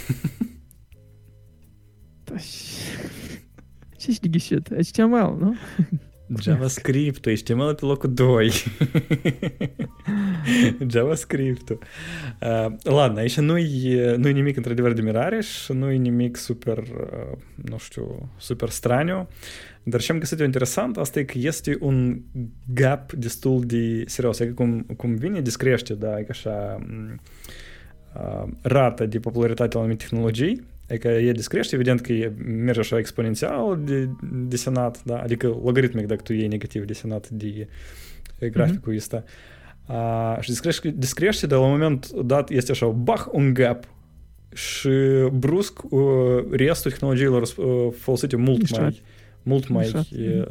[3.97, 4.69] Ce ești de ghișit?
[4.69, 5.55] HTML, nu?
[6.41, 8.53] JavaScript, HTML pe locul 2.
[10.89, 11.71] JavaScript.
[11.71, 11.79] Uh,
[12.83, 18.33] ладно, aici nu-i, nu-i nimic într-adevăr de mirare și nu-i nimic super, uh, nu știu,
[18.37, 19.29] super straniu.
[19.84, 22.22] dar ce am găsit eu interesant, asta e că este un
[22.74, 24.40] gap destul de serios.
[24.40, 26.86] Adică cum, cum vine, descrește, da, e așa,
[28.14, 32.98] uh, rata de popularitate la anumite tehnologii, Adică e descrește, evident că e, merge așa
[32.98, 34.10] exponențial de,
[34.48, 35.18] desenat, da?
[35.22, 37.68] adică logaritmic dacă tu iei negativ desenat de
[38.50, 38.98] graficul mm-hmm.
[38.98, 39.24] ăsta.
[39.88, 43.84] Uh, și descrește, descrește, dar la un moment dat este așa, bach, un gap
[44.54, 44.90] și
[45.34, 46.02] brusc uh,
[46.52, 48.82] restul tehnologiilor uh, folosite mult Mișat.
[48.82, 49.02] mai
[49.44, 50.08] mult mai, Mișat.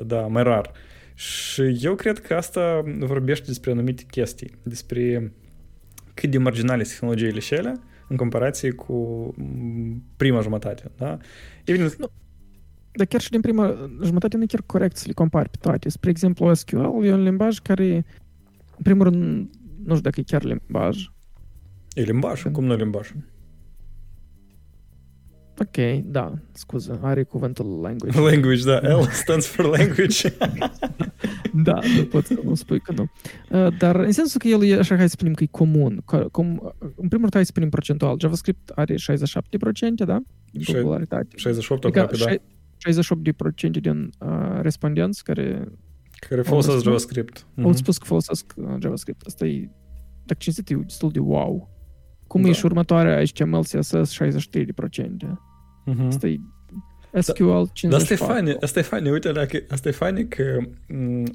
[0.06, 0.72] da, mai rar.
[1.14, 5.32] Și eu cred că asta vorbește despre anumite chestii, despre
[6.14, 9.30] cât de marginale sunt tehnologiile și ele, în comparație cu
[10.16, 10.90] prima jumătate.
[10.96, 11.18] Da?
[11.64, 12.10] Evident, nu.
[12.92, 15.88] Dar chiar și din prima jumătate nu e chiar corect să le compari pe toate.
[15.88, 17.94] Spre exemplu, SQL e un limbaj care,
[18.76, 19.50] în primul rând,
[19.84, 21.10] nu știu dacă e chiar limbaj.
[21.92, 22.42] E limbaj?
[22.42, 22.54] Când...
[22.54, 23.10] Cum nu e limbaj?
[25.60, 28.20] Ok, da, scuză, are cuvântul language.
[28.30, 30.28] Language, da, L stands for language.
[31.68, 33.10] da, nu pot să nu spui că nu.
[33.50, 36.02] Uh, dar în sensul că el e, așa, hai să spunem că e comun.
[36.32, 38.16] Cum, în primul rând, hai să spunem procentual.
[38.20, 38.98] JavaScript are 67%,
[39.94, 40.18] da?
[40.52, 41.36] Din popularitate.
[41.36, 42.42] 68 adică aproape,
[42.84, 43.68] da.
[43.68, 45.68] 68% din uh, respondenți care
[46.28, 47.46] care folosesc JavaScript.
[47.62, 47.74] Au uh-huh.
[47.74, 49.26] spus că folosesc uh, JavaScript.
[49.26, 49.70] Asta e,
[50.24, 51.68] dacă cinstit, e destul de wow.
[52.26, 52.48] Cum da.
[52.48, 55.49] e și următoarea HTML, CSS 63%.
[55.86, 56.06] Uh-huh.
[56.06, 56.40] Asta e
[57.20, 57.88] SQL 54.
[57.88, 60.58] Dar asta e fain, asta e fain, uite, dacă, asta e fain că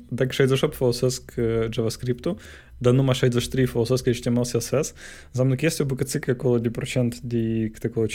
[0.10, 1.34] dacă 68 folosesc
[1.70, 2.38] JavaScript-ul,
[2.78, 4.94] dar numai 63 folosesc HTML, CSS,
[5.28, 8.10] înseamnă că este o bucățică acolo de procent de câte acolo 5%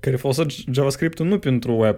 [0.00, 1.96] care folosesc JavaScript-ul nu pentru web.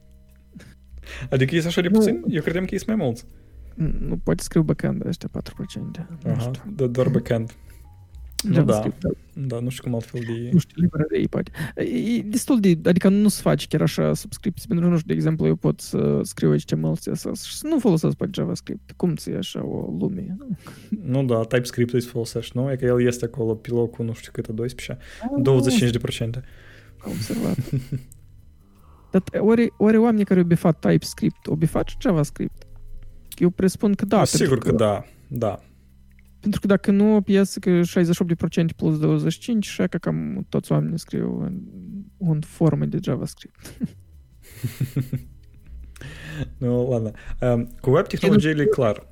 [1.30, 2.24] adică e așa de puțin?
[2.28, 3.24] Eu credeam că e mai mulți.
[3.98, 5.28] Nu poate scriu backend ăștia
[5.98, 6.06] 4%.
[6.26, 6.50] Aha,
[6.90, 7.54] doar backend.
[8.42, 8.82] Nu da,
[9.32, 10.50] da, nu știu cum altfel de...
[10.52, 11.50] Nu știu, librării, poate.
[12.16, 12.78] E destul de...
[12.84, 15.80] Adică nu se face chiar așa subscripții, pentru că, nu știu, de exemplu, eu pot
[15.80, 18.92] să scriu HTML, CSS și să nu folosesc pe JavaScript.
[18.96, 20.36] Cum ți așa o lume?
[20.88, 22.70] Nu, da, TypeScript îi folosești, nu?
[22.70, 24.98] E că el este acolo pe locul, nu știu cât, 12,
[26.28, 26.42] 25%.
[26.98, 27.56] Am observat.
[29.10, 32.66] Dar ori, ori oamenii care au bifat TypeScript, au bifat și JavaScript?
[33.36, 34.24] Eu presupun că da.
[34.24, 35.60] Sigur că, că da, da.
[36.46, 37.84] Pentru că dacă nu, o piesă că 68%
[38.76, 41.60] plus 25%, așa că cam toți oamenii scriu în,
[42.18, 43.78] în formă de JavaScript.
[46.58, 47.10] nu, lana.
[47.54, 49.06] Um, cu web tehnologiile e clar.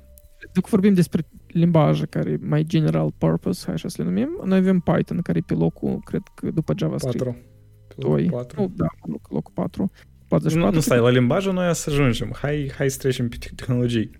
[0.53, 4.57] Dacă vorbim despre limbaje care e mai general purpose, hai așa să le numim, noi
[4.57, 7.23] avem Python care e pe locul, cred că după JavaScript.
[7.23, 7.37] 4.
[7.95, 8.25] 2.
[8.25, 8.61] 4.
[8.61, 9.91] Nu, da, loc, locul 4.
[10.27, 10.69] 44.
[10.69, 12.35] Nu, nu stai, la limbajul, noi să ajungem.
[12.41, 14.11] Hai, hai să trecem pe tehnologii.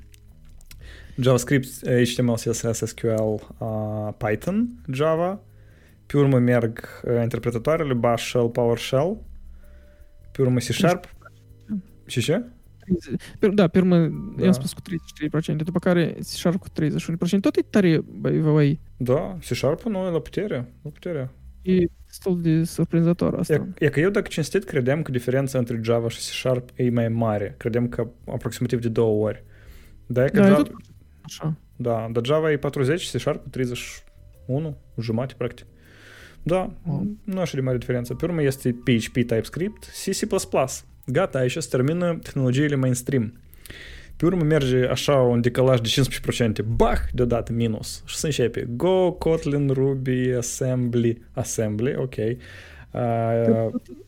[1.17, 1.67] JavaScript,
[2.03, 5.39] HTML, CSS, SQL, uh, Python, Java.
[6.05, 9.17] Pe urmă merg uh, interpretatoarele Bash, Shell, PowerShell.
[10.31, 11.15] Pe urmă C Sharp.
[12.05, 12.43] Și ce?
[13.53, 13.97] Da, pe urmă,
[14.37, 14.43] da.
[14.43, 14.81] i-am spus cu
[15.51, 17.39] 33%, după care C Sharp cu 31%.
[17.41, 21.29] Tot e tare, băi, Da, C Sharp nu e la putere, la putere.
[21.61, 23.53] E destul de surprinzător asta.
[23.53, 26.89] E, e că eu, dacă cinstit, credeam că diferența între Java și C Sharp e
[26.89, 27.55] mai mare.
[27.57, 29.43] Credeam că aproximativ de două ori.
[30.05, 30.71] Dar e că Da, e Java, tot
[31.25, 31.55] așa.
[31.75, 35.65] da, dar Java e 40, C Sharp 31, jumate, practic.
[36.43, 37.01] Da, Oh.
[37.23, 38.13] nu așa de mare diferență.
[38.13, 40.27] Pe urmă este PHP, TypeScript, C, C++.
[41.05, 43.33] Gata, aici se termină tehnologiile mainstream.
[44.17, 48.03] Pe urmă merge așa un decalaj de 15%, bah, deodată minus.
[48.05, 52.35] Și se începe Go, Kotlin, Ruby, Assembly, Assembly, ok, uh,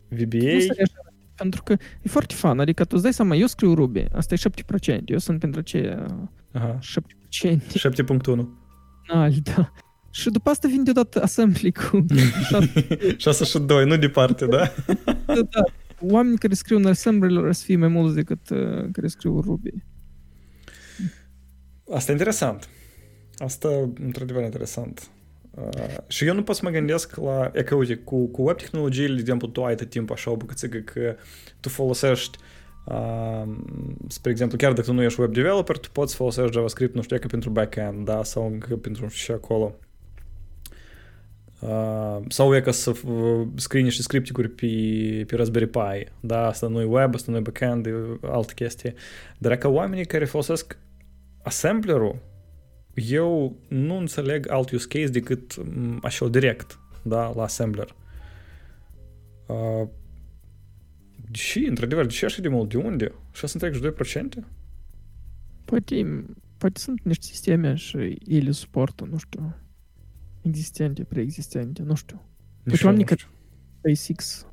[0.07, 3.47] VBA, Nu să așa, pentru că e foarte fan, adică tu îți dai seama, eu
[3.47, 5.97] scriu Ruby, asta e 7%, eu sunt pentru cei
[6.57, 6.79] aha,
[7.43, 8.47] 7% 7.1.
[9.07, 9.71] înalt, da.
[10.11, 12.05] Și după asta vine deodată assembly cu
[12.49, 14.73] șase, 6 și 2, nu departe, da?
[15.25, 15.63] da.
[15.99, 19.69] Oamenii care scriu în assembly o să fie mai mulți decât uh, care scriu Ruby.
[21.93, 22.69] Asta e interesant.
[23.37, 23.69] Asta,
[24.03, 25.09] într-adevăr, interesant.
[25.51, 27.51] Uh, și eu nu pot să mă gândesc la...
[27.53, 30.35] E că, uite, cu, cu web tehnologiile, de exemplu, tu ai tot timpul așa o
[30.35, 31.15] bucățică că
[31.59, 32.43] tu folosești Uh,
[34.07, 37.15] spre exemplu, chiar dacă tu nu ești web developer, tu poți folosești JavaScript, nu știu,
[37.15, 39.75] e că pentru backend, da, sau încă pentru și acolo.
[41.59, 44.67] Uh, sau e ca să uh, scrii niște scripticuri pe,
[45.27, 48.93] pe Raspberry Pi, da, asta nu e web, asta nu e backend, e altă chestie.
[49.37, 50.77] Dar e ca oamenii care folosesc
[51.41, 52.19] assemblerul,
[52.93, 57.95] eu nu înțeleg alt use case decât m, așa direct, da, la assembler.
[59.45, 59.87] Uh,
[61.31, 63.11] deși, într-adevăr, deși așa de mult, de unde?
[63.33, 64.47] 6,2%?
[65.65, 66.25] Poate,
[66.57, 69.55] poate sunt niște sisteme și ele suportă, nu știu,
[70.41, 72.21] existente, preexistente, nu știu.
[72.63, 73.31] Nici eu oamenii nu că- știu.
[73.79, 74.45] SpaceX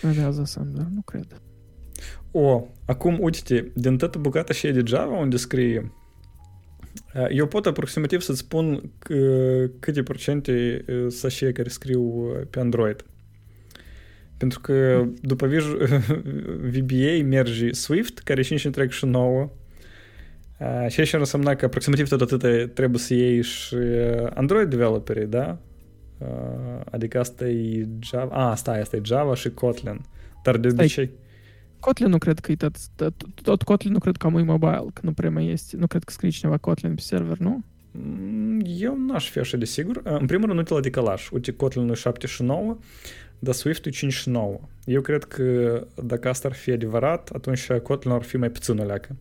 [0.00, 1.42] creează assembler, nu cred.
[2.30, 5.92] O, acum, uite-te, din toată bucata și de Java unde scrie
[7.14, 12.46] uh, eu pot aproximativ să-ți spun că- câte procente uh, sunt așa care scriu uh,
[12.50, 13.04] pe Android.
[14.40, 15.86] Pentru că după Visual-
[16.74, 19.60] VBA merge Swift, care e 5,9
[20.60, 24.70] Uh, și aici ar însemna că aproximativ tot atât trebuie să iei și uh, Android
[24.70, 25.58] developerii, da?
[26.18, 28.50] Uh, adică asta e Java...
[28.50, 30.00] A, stai, asta e Java și Kotlin.
[30.42, 30.84] Dar de Stai.
[30.84, 31.10] obicei...
[31.80, 34.84] Kotlin nu cred că e tot, tot, tot Kotlin nu cred că am e mobile,
[34.92, 37.64] că nu prea mai este, nu cred că scrie cineva Kotlin pe server, nu?
[37.90, 40.00] Mm, Eu n-aș fi așa de sigur.
[40.04, 41.28] În primul rând, uite la decalaj.
[41.32, 42.78] Uite, Kotlin e 7 și 9,
[43.40, 44.60] dar Swift e 5 și 9.
[44.84, 48.84] Eu cred că dacă asta ar fi adevărat, atunci Kotlin ar fi mai puțin o
[48.84, 49.16] leacă.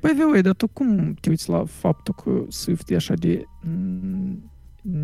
[0.00, 4.52] Păi, Veu, dar tu cum te uiți la faptul că Swift e așa de mm,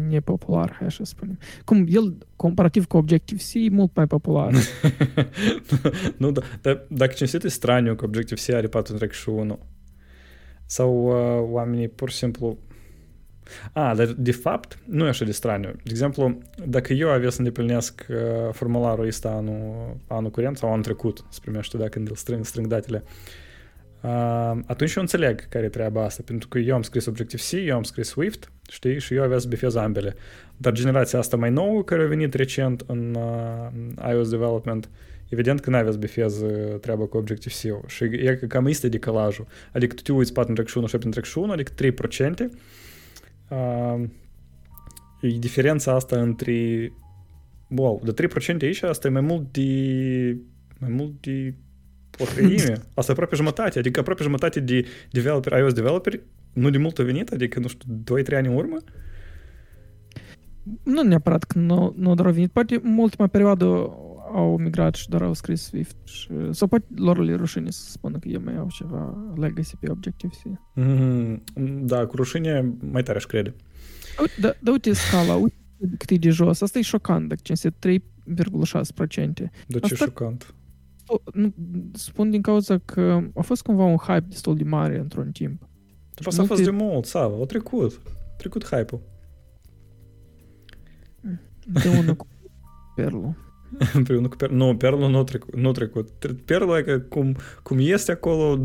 [0.09, 1.39] nepopular, hai așa să spunem?
[1.65, 4.53] Cum el, comparativ cu Objective-C, e mult mai popular.
[6.17, 8.69] nu, da, dar dacă cinstit e straniu că Objective-C are
[9.49, 9.59] 4.1.
[10.67, 12.59] Sau uh, oamenii pur și simplu...
[13.73, 15.71] A, dar de fapt nu e așa de straniu.
[15.71, 18.17] De exemplu, dacă eu avea să îndeplinesc uh,
[18.53, 22.67] formularul ăsta anul, anul curent sau anul trecut, se primește da, când îl strâng, strâng
[22.67, 23.05] datele,
[24.01, 27.77] uh, atunci eu înțeleg care e treaba asta, pentru că eu am scris Objective-C, eu
[27.77, 30.15] am scris Swift, știi, și eu avea să bifez ambele.
[30.57, 34.89] Dar generația asta mai nouă, care a venit recent în uh, iOS development,
[35.29, 37.85] evident că n-avea să bifez uh, treaba cu Objective-C-ul.
[37.87, 39.47] Și e că cam este decalajul.
[39.73, 42.49] Adică tu te uiți 4.1, 7.1, adică 3%.
[43.49, 44.09] Uh,
[45.21, 46.93] e diferența asta între...
[47.69, 50.37] Wow, de 3% aici, asta e mai mult de...
[50.79, 51.55] mai mult de
[52.19, 52.73] o treime.
[52.95, 53.79] Asta e aproape jumătate.
[53.79, 56.21] Adică aproape jumătate de developer, iOS developeri
[56.53, 58.77] nu de mult a venit, adică, nu știu, 2-3 ani în urmă.
[60.83, 63.67] nu neapărat că nu, nu doar au venit, poate în ultima perioadă
[64.35, 65.97] au migrat și doar au scris Swift.
[66.05, 69.91] Și, sau poate lor le rușine să spună că ei mai au ceva legacy pe
[69.91, 70.43] Objective-C.
[70.75, 71.43] Mm,
[71.87, 73.55] da, cu rușine mai tare aș crede.
[74.21, 75.57] Uite, Da, da, uite scala, uite
[75.99, 76.61] cât e de jos.
[76.61, 79.51] Asta e șocant, dacă cinste 3,6%.
[79.67, 80.55] De ce Asta- șocant.
[81.07, 81.55] O, Nu,
[81.93, 85.61] spun din cauza că a fost cumva un hype destul de mare într-un timp.
[86.15, 88.01] Dar asta a fost multe- de mult, Sava, a trecut.
[88.07, 89.01] A trecut hype-ul.
[91.83, 92.27] De unul cu
[92.97, 93.37] Perlu.
[94.29, 94.51] Cu Per...
[94.51, 95.57] Nu, Perlul nu trecut.
[95.57, 96.09] Nu trecut.
[96.19, 98.59] Tre- Perlul e că cum, cum este acolo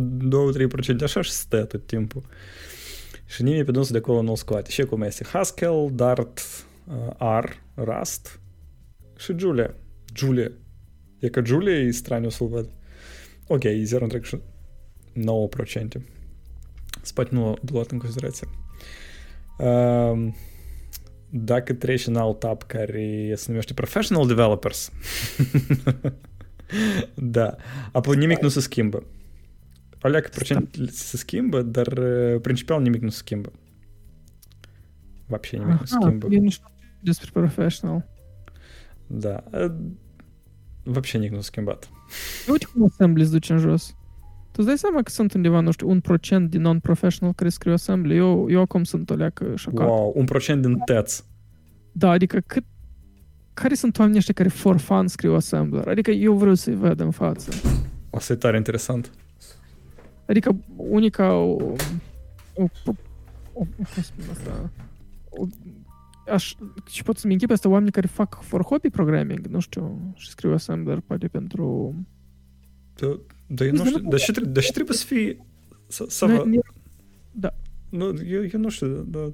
[0.98, 2.24] 2-3%, așa și stă tot timpul.
[3.26, 4.72] Și nimeni pe dânsul de acolo nu-l scoate.
[4.72, 6.40] Și cum este Haskell, Dart,
[7.18, 8.40] R, Rust
[9.18, 9.76] și Julia.
[10.16, 10.52] Julia.
[11.20, 12.70] E că Julia e straniu să-l văd.
[13.48, 16.02] Ok, e 0,9%.
[17.02, 18.48] Spate nu a luat în considerație.
[19.58, 20.36] Um,
[21.36, 24.92] dacă treci în alt tab care se numește Professional Developers,
[27.16, 27.56] da,
[27.92, 29.04] apoi nimic nu se schimbă.
[30.02, 33.52] Alea că procent se schimbă, dar uh, principal nimic nu se schimbă.
[35.26, 36.28] Вообще nimic nu se Aha, schimbă.
[36.30, 36.50] eu nu
[37.00, 38.10] despre professional.
[39.08, 39.44] Da.
[40.84, 41.90] Вообще nici nu schimbat.
[42.48, 43.96] Uite cum assembly se duce în jos.
[44.54, 47.74] Tu îți dai seama că sunt undeva, nu știu, un procent din non-professional care scriu
[47.74, 48.16] assembly?
[48.16, 49.88] Eu, eu acum sunt o leacă șocat.
[49.88, 51.24] Wow, un procent din teț.
[51.92, 52.64] Da, adică cât,
[53.54, 55.88] care sunt oamenii ăștia care for fun scriu assembler?
[55.88, 57.52] Adică eu vreau să-i văd în față.
[58.10, 59.12] O să e tare interesant.
[60.26, 61.56] Adică unica o,
[62.54, 62.92] o, o,
[63.54, 64.70] o, cum spun asta,
[65.30, 65.46] o,
[66.32, 66.54] aș,
[66.90, 70.54] și pot să-mi închip asta oameni care fac for hobby programming, nu știu, și scriu
[70.54, 71.96] assembler poate pentru...
[73.48, 75.38] Da, dar eu nu știu, dar și, tre- dar și trebuie să fii...
[75.88, 76.58] Să, să Ne- vă, ne-
[77.32, 77.56] Da.
[77.90, 79.32] nu, eu, eu nu știu, dar,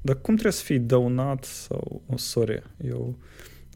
[0.00, 2.02] dar cum trebuie să fii dăunat sau...
[2.06, 3.16] Oh, sorry, eu...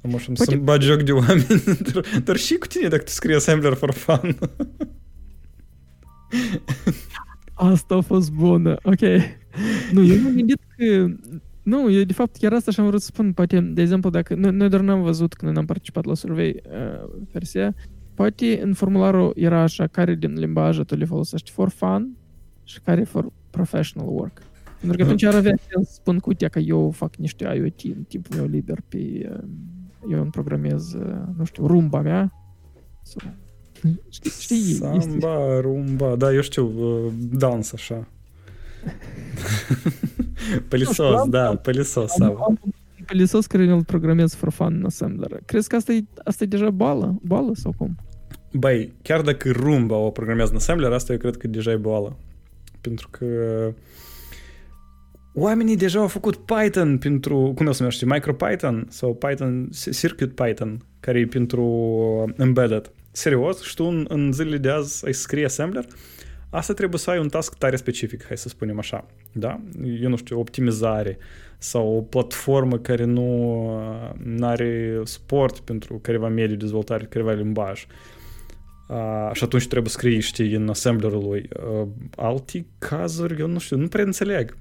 [0.03, 1.46] Am așa Poate- să-mi bat joc de oameni,
[1.92, 4.38] dar, dar și cu tine dacă tu scrii assembler for fun.
[7.55, 9.00] Asta a fost bună, ok.
[9.92, 11.07] Nu, eu m-am gândit că...
[11.62, 14.35] Nu, eu de fapt chiar asta și-am vrut să spun, poate, de exemplu, dacă...
[14.35, 17.74] Noi, noi doar n-am văzut când am participat la survey uh, versia,
[18.14, 22.16] poate în formularul era așa, care din limbaje tu le folosești for fun
[22.64, 24.42] și care for professional work.
[24.79, 27.96] Pentru că atunci ar avea sens să spun cu uite că eu fac niște IoT
[27.96, 28.98] în timpul meu liber pe...
[29.33, 29.38] uh,
[30.11, 32.33] Eu îmi programez, uh, nu știu, rumba mea.
[33.03, 33.31] Sau,
[34.09, 38.09] știi, știi, este- Samba, rumba, da, eu știu, uh, dans așa.
[40.68, 42.42] Pălisos, am- da, pălisos Am, sau...
[42.42, 42.59] am
[43.05, 45.40] un pălisos care îl programez for fun în assembler.
[45.45, 47.19] Crezi că asta e, asta e deja bală?
[47.23, 47.97] Bală sau cum?
[48.53, 52.17] Băi, chiar dacă rumba o programează în assembler, asta eu cred că deja e boală.
[52.81, 53.27] Pentru că
[55.35, 60.81] oamenii deja au făcut Python pentru, cum el se numește, MicroPython sau Python, Circuit Python,
[61.01, 61.64] care e pentru
[62.38, 62.90] embedded.
[63.11, 65.87] Serios, și tu în, în zilele de azi ai să scrii assembler,
[66.57, 69.61] asta trebuie să ai un task tare specific, hai să spunem așa, da?
[70.01, 71.19] Eu nu știu, optimizare
[71.59, 73.81] sau o platformă care nu
[74.40, 77.87] are suport pentru careva mediu de dezvoltare, careva limbaj.
[78.88, 81.49] Uh, și atunci trebuie să scrii, știi, în assemblerul lui.
[81.81, 84.57] Uh, alte cazuri, eu nu știu, nu prea înțeleg.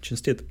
[0.00, 0.44] Cinstit.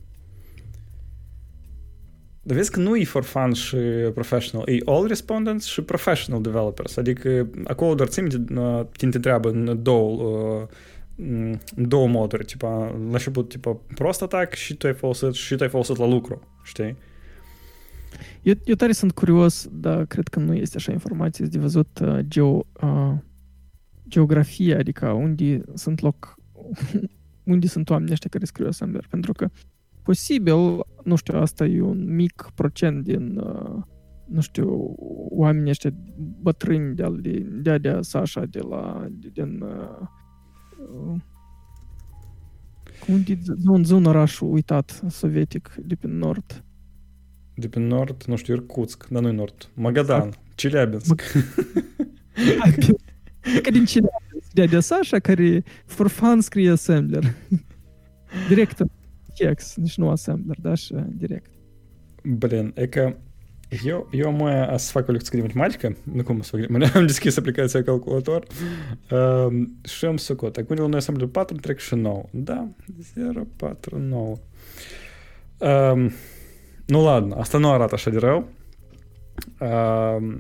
[2.50, 3.76] Dar vezi că nu e for fun și
[4.14, 6.98] professional, e all respondents și professional developers.
[6.98, 10.68] Adică acolo doar țin, uh, te întreabă în două, uh,
[11.16, 12.46] în două moduri.
[12.46, 16.08] Tipa, la început, tipa, prost atac și tu ai folosit, și tu ai folosit la
[16.08, 16.96] lucru, știi?
[18.42, 22.20] Eu, eu tare sunt curios, dar cred că nu este așa informație de văzut uh,
[22.28, 23.14] geo, uh,
[24.08, 26.36] geografia, adică unde sunt loc,
[27.54, 29.06] unde sunt oamenii ăștia care scriu assembler.
[29.10, 29.50] Pentru că
[30.10, 33.84] posibil, nu știu, asta e un mic procent din, uh,
[34.26, 34.96] nu știu,
[35.30, 35.94] oamenii ăștia
[36.42, 40.08] bătrâni de al de Dadea Sasha de la, din, uh,
[40.78, 41.16] uh,
[43.06, 46.64] cum de, de un, de un oraș uitat, sovietic, de pe nord.
[47.56, 49.70] De pe nord, nu știu, Irkutsk, dar nu nord.
[49.74, 51.22] Magadan, Chelyabinsk.
[53.64, 54.08] Că din cine
[54.54, 57.36] Dadea Sasha, care for fun scrie assembler.
[58.48, 58.84] Direct
[59.39, 61.51] Hex, nici nu assembler, da, și direct.
[62.23, 63.17] Блин, e că
[63.85, 67.37] eu, eu mai să fac o lecție de matematică, nu cum să fac, am deschis
[67.37, 68.47] aplicația calculator
[69.11, 70.57] uh, și am socot.
[70.57, 72.23] Acum la noi assembler 4, trec și 9.
[72.31, 72.69] Da,
[73.15, 74.37] 0, 4, 9.
[75.59, 76.13] Uh,
[76.87, 78.49] nu, ладно, asta nu arată așa de rău.
[79.61, 80.37] Uh,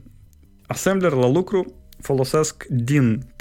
[0.67, 3.37] assembler la lucru folosesc din 47.000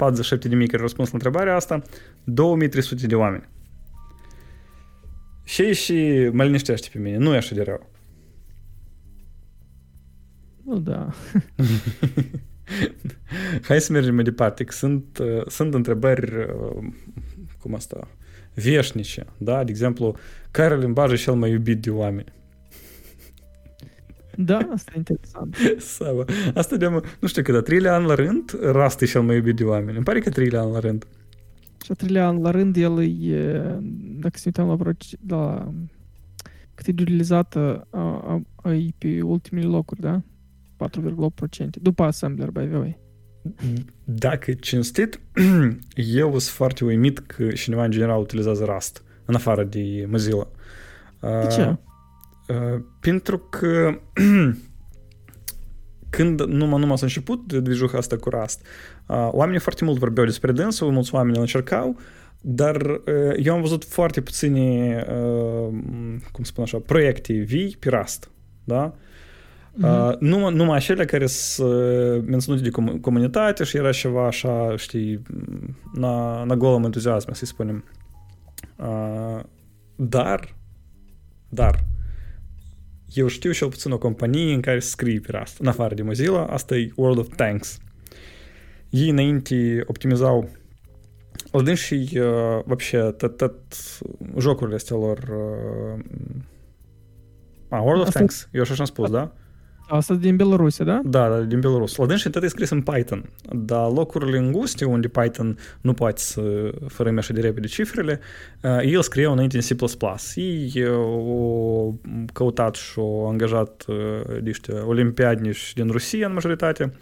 [0.48, 1.82] care răspuns la întrebarea asta
[2.24, 3.48] 2300 de oameni.
[5.49, 7.89] Și și mă liniștește pe mine, nu e așa de rău.
[10.63, 11.09] Nu, da.
[13.67, 16.83] Hai să mergem mai departe, că sunt, uh, sunt întrebări, uh,
[17.59, 18.07] cum asta,
[18.53, 19.63] veșnice, da?
[19.63, 20.15] De exemplu,
[20.51, 22.33] care limbaj e cel mai iubit de oameni?
[24.35, 25.55] Da, asta e interesant.
[25.97, 26.87] Sau, asta de
[27.19, 29.95] nu știu cât, a treilea an la rând, Rust e cel mai iubit de oameni.
[29.95, 31.05] Îmi pare că treilea an la rând.
[31.83, 33.61] Și a treilea an la rând, el e,
[34.19, 35.71] dacă să uităm la, proc- la
[36.75, 40.21] cât e de utilizată, a, a, a, e pe ultimele locuri, da?
[40.87, 41.69] 4,8%.
[41.81, 42.99] După assembler, by the way.
[44.03, 45.19] Dacă cinstit,
[45.95, 50.47] eu sunt foarte uimit că cineva în general utilizează Rust, în afară de Mozilla.
[51.19, 51.77] De ce?
[52.47, 53.99] Uh, pentru că
[56.09, 60.25] când numai, numai s-a început de dijuha asta cu Rust, uh, oamenii foarte mult vorbeau
[60.25, 61.97] despre dânsul, mulți oameni îl încercau,
[62.41, 65.73] dar uh, eu am văzut foarte puține, uh,
[66.31, 68.31] cum spun așa, proiecte vii pe Rust,
[68.63, 68.93] da?
[69.81, 75.21] Uh, numai, numai acele care sunt menținute de com- comunitate și era ceva așa, știi,
[75.93, 77.83] na, na golăm entuziasm, să-i spunem.
[78.75, 79.39] Uh,
[79.95, 80.55] dar,
[81.49, 81.83] dar,
[83.13, 86.45] eu știu cel puțin o companie în care scrie pe Rust, în afară de Mozilla,
[86.45, 87.79] asta e World of Tanks.
[88.90, 90.48] Ei înainte optimizau
[91.50, 93.54] la dânsii, uh, вообще, tot, tot
[94.38, 96.04] jocurile astea lor uh,
[97.68, 98.18] a, World of Asta...
[98.18, 99.32] Tanks, eu așa am spus, da?
[99.88, 101.00] Asta din Belarusia, da?
[101.04, 101.96] Da, da, din Belarus.
[101.96, 106.72] La dânsii tot e scris în Python, dar locurile înguste unde Python nu poate să
[106.86, 108.20] fără așa de repede cifrele,
[108.82, 109.94] el scrie înainte în C++.
[110.34, 112.00] Ei au
[112.32, 113.84] căutat și au angajat
[114.42, 116.92] niște olimpiadnici din Rusia în majoritate,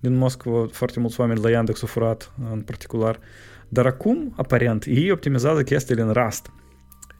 [0.00, 3.20] din Moscova, foarte mulți oameni la Yandex au furat în particular.
[3.68, 6.50] Dar acum, aparent, ei optimizează chestiile în Rust.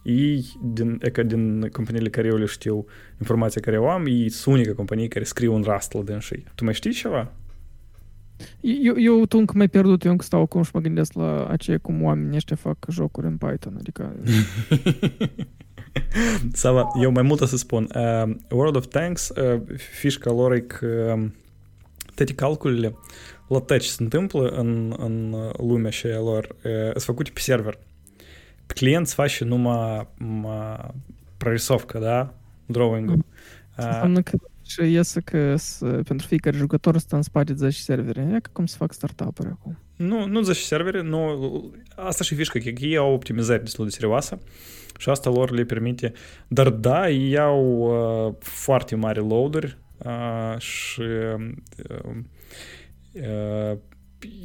[0.03, 2.85] Ei, din, e ca din companiile care eu le știu,
[3.19, 6.45] informația care eu am, ei sunt unica companie care scriu un Rust la dânsii.
[6.55, 7.33] Tu mai știi ceva?
[8.61, 11.79] Eu, eu tu încă mai pierdut, eu încă stau acum și mă gândesc la aceea
[11.79, 14.15] cum oamenii ăștia fac jocuri în Python, adică...
[16.53, 17.89] Sava, eu mai mult să spun.
[17.95, 21.29] Uh, World of Tanks, uh, fișca lor e că uh,
[22.15, 22.97] toate calculele
[23.49, 26.57] la TEC se întâmplă în, în lumea aceea lor,
[26.91, 27.79] sunt făcute pe server.
[28.67, 30.07] Pe client îți face numai
[31.37, 32.35] prărisovcă, da?
[32.67, 33.25] Drawing-ul.
[33.77, 34.37] Înseamnă că
[34.71, 38.21] și iese că pentru fiecare jucător stă în spate 10 servere.
[38.35, 39.79] E ca cum se fac startup-uri acum.
[39.97, 44.39] Nu, nu 10 servere, nu, asta și fișcă, că ei au optimizări destul de serioasă
[44.99, 46.13] și asta lor le permite.
[46.49, 47.81] Dar da, iau
[48.27, 49.79] uh, foarte mari load-uri,
[50.59, 51.51] și uh,
[53.13, 53.77] uh,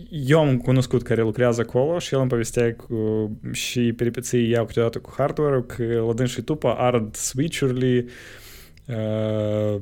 [0.09, 4.99] eu am cunoscut care lucrează acolo și el îmi povestea cu și peripeții iau câteodată
[4.99, 8.05] cu hardware că la dâns și tupă ard switch-urile
[8.87, 9.81] uh,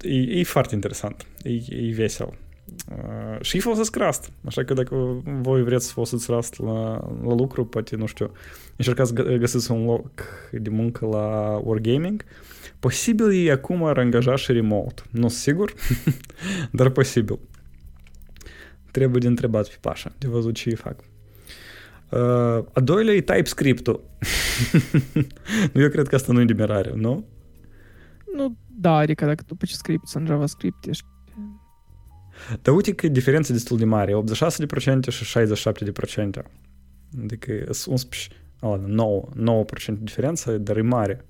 [0.00, 2.32] e, e foarte interesant, e, e vesel.
[2.90, 6.90] Uh, și folosesc Rust, așa că dacă voi vreți să folosiți Rust la,
[7.24, 8.32] la lucru, poate, nu știu,
[8.76, 10.10] încercați găsiți un loc
[10.52, 12.24] de muncă la Wargaming,
[12.78, 15.02] posibil e acum ar angaja și remote.
[15.10, 15.74] Nu sigur,
[16.70, 17.38] dar posibil.
[18.90, 21.04] Trebuie de întrebat pe Pașa, de văzut ce îi fac.
[22.10, 24.04] Uh, a doilea e TypeScript-ul.
[25.74, 27.24] Eu cred că asta nu e de mirare, nu?
[28.34, 31.04] Nu, da, adică dacă după ce scrii în JavaScript ești...
[32.62, 36.42] Dar uite că e diferență destul de mare, 86% și 67%.
[37.22, 38.28] Adică e 11,
[38.86, 39.28] 9,
[39.94, 41.24] 9% diferență, dar e mare.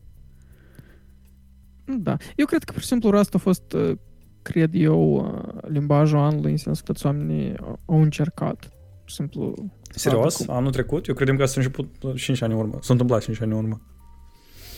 [1.96, 2.16] Da.
[2.36, 3.96] Eu cred că, pur și simplu, Rust a fost uh,
[4.42, 8.70] cred eu, uh, limbajul anului, în sensul că toți oamenii au încercat.
[9.06, 9.54] simplu...
[9.90, 10.36] Serios?
[10.36, 10.54] Cum...
[10.54, 11.06] Anul trecut?
[11.06, 12.78] Eu credem că asta a început 5 ani în urmă.
[12.80, 13.80] S-a întâmplat 5 ani în urmă.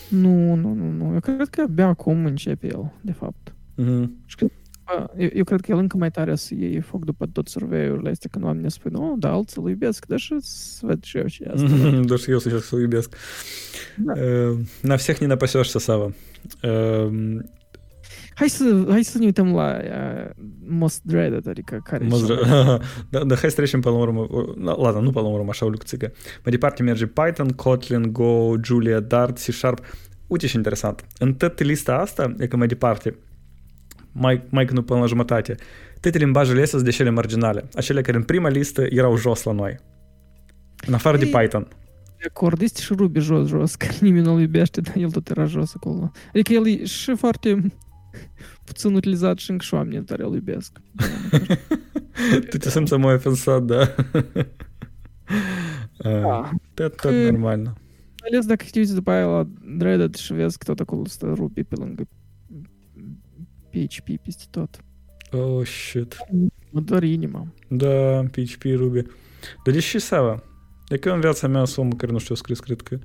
[0.08, 1.12] Nu, nu, nu, nu.
[1.12, 3.54] Eu cred că abia acum începe el, de fapt.
[3.82, 4.08] Mm-hmm.
[4.26, 4.50] Și cred,
[5.17, 8.29] eu, eu cred că el încă mai tare să iei foc după tot surveiurile astea,
[8.31, 11.43] când oamenii spun, nu, da, alții îl iubesc, dar și să văd și eu și
[11.43, 11.67] asta.
[12.05, 13.15] Да что я сейчас iubesc.
[13.97, 14.13] Да.
[14.81, 16.11] На всех не напасешься, Сава.
[18.35, 20.29] Hai să, hai să ne uităm la uh,
[20.67, 22.27] Most Dreaded, adică care Most
[23.09, 24.27] da, da, hai să trecem pe la urmă.
[24.57, 26.11] Ладно, nu pe la urmă, așa o lucruțică.
[26.43, 29.79] Mai departe merge Python, Kotlin, Go, Julia, Dart, C Sharp.
[30.27, 31.05] Uite ce interesant.
[31.19, 33.17] În toată lista asta, e că mai departe,
[34.12, 35.54] mai, mai că nu până la jumătate,
[36.00, 37.68] toate limbajele astea sunt de cele marginale.
[37.74, 39.76] Acele care în prima listă erau jos la noi.
[40.86, 41.68] În afară Ei, de Python.
[42.18, 45.44] De acord, este și Ruby jos, jos, că nimeni nu-l iubește, dar el tot era
[45.44, 46.10] jos acolo.
[46.28, 47.72] Adică el e și foarte
[48.64, 50.80] puțin utilizat și încă și oamenii tare îl iubesc.
[52.50, 53.94] tu te simți mai ofensat, da?
[55.98, 56.50] da.
[56.74, 57.72] Tot, tot normal.
[58.30, 59.48] Ales dacă te uiți după aia la
[59.78, 62.08] Reddit și vezi că tot acolo stă Ruby pe lângă
[63.70, 64.84] PHP peste tot.
[65.30, 66.16] Oh, shit.
[66.70, 67.54] Mă doar inima.
[67.68, 69.02] Da, PHP, Ruby.
[69.64, 70.42] Dar de ce Sava?
[70.88, 72.98] De că în viața mea sunt omul care nu știu scris, cred că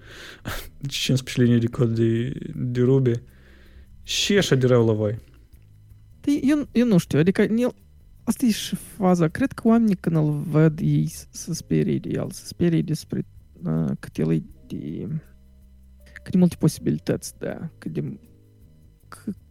[0.87, 3.11] 15 linii de cod de, de Ruby.
[4.03, 5.17] Și e așa de rău la voi?
[6.41, 7.75] Eu, eu nu știu, adică el,
[8.23, 9.27] asta e și faza.
[9.27, 9.67] Cred că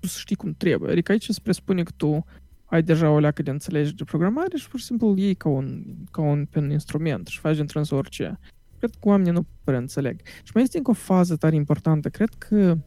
[0.00, 0.90] tu știi cum trebuie.
[0.90, 2.24] Adică aici se presupune că tu
[2.64, 5.84] ai deja o leacă de înțelegere de programare și pur și simplu iei ca un,
[6.10, 8.38] ca un pen instrument și faci într orice.
[8.78, 10.20] Cred că oamenii nu prea înțeleg.
[10.42, 12.08] Și mai este încă o fază tare importantă.
[12.08, 12.78] Cred că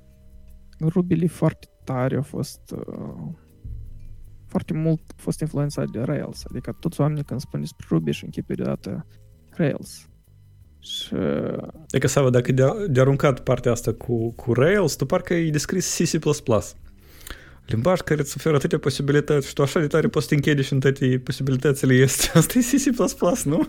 [0.80, 3.32] Ruby foarte tare a fost uh,
[4.48, 6.44] foarte mult a fost influențat de Rails.
[6.50, 9.06] Adică toți oamenii când spun despre Ruby și închipe deodată
[9.50, 10.10] Rails.
[10.84, 11.16] Și...
[11.92, 15.50] E că, Sava, dacă de, de aruncat partea asta cu, cu Rails, tu parcă ai
[15.50, 16.20] descris C++
[17.66, 20.62] limbaj care îți oferă atâtea posibilități și tu așa de tare poți să te închedi
[20.62, 22.30] și în toate posibilitățile este.
[22.38, 23.68] Asta e C++, nu?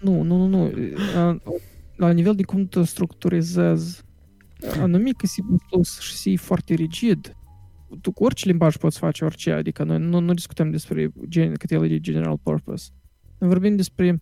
[0.00, 0.72] nu, nu, nu, nu.
[1.16, 1.40] A,
[1.96, 4.02] La nivel de cum tu structurizezi
[4.80, 5.26] anumic C++
[6.00, 7.34] și C foarte rigid,
[8.00, 11.70] tu cu orice limbaj poți face orice, adică noi nu, nu discutăm despre gen, cât
[11.70, 12.88] el e de general purpose.
[13.38, 14.20] Noi vorbim despre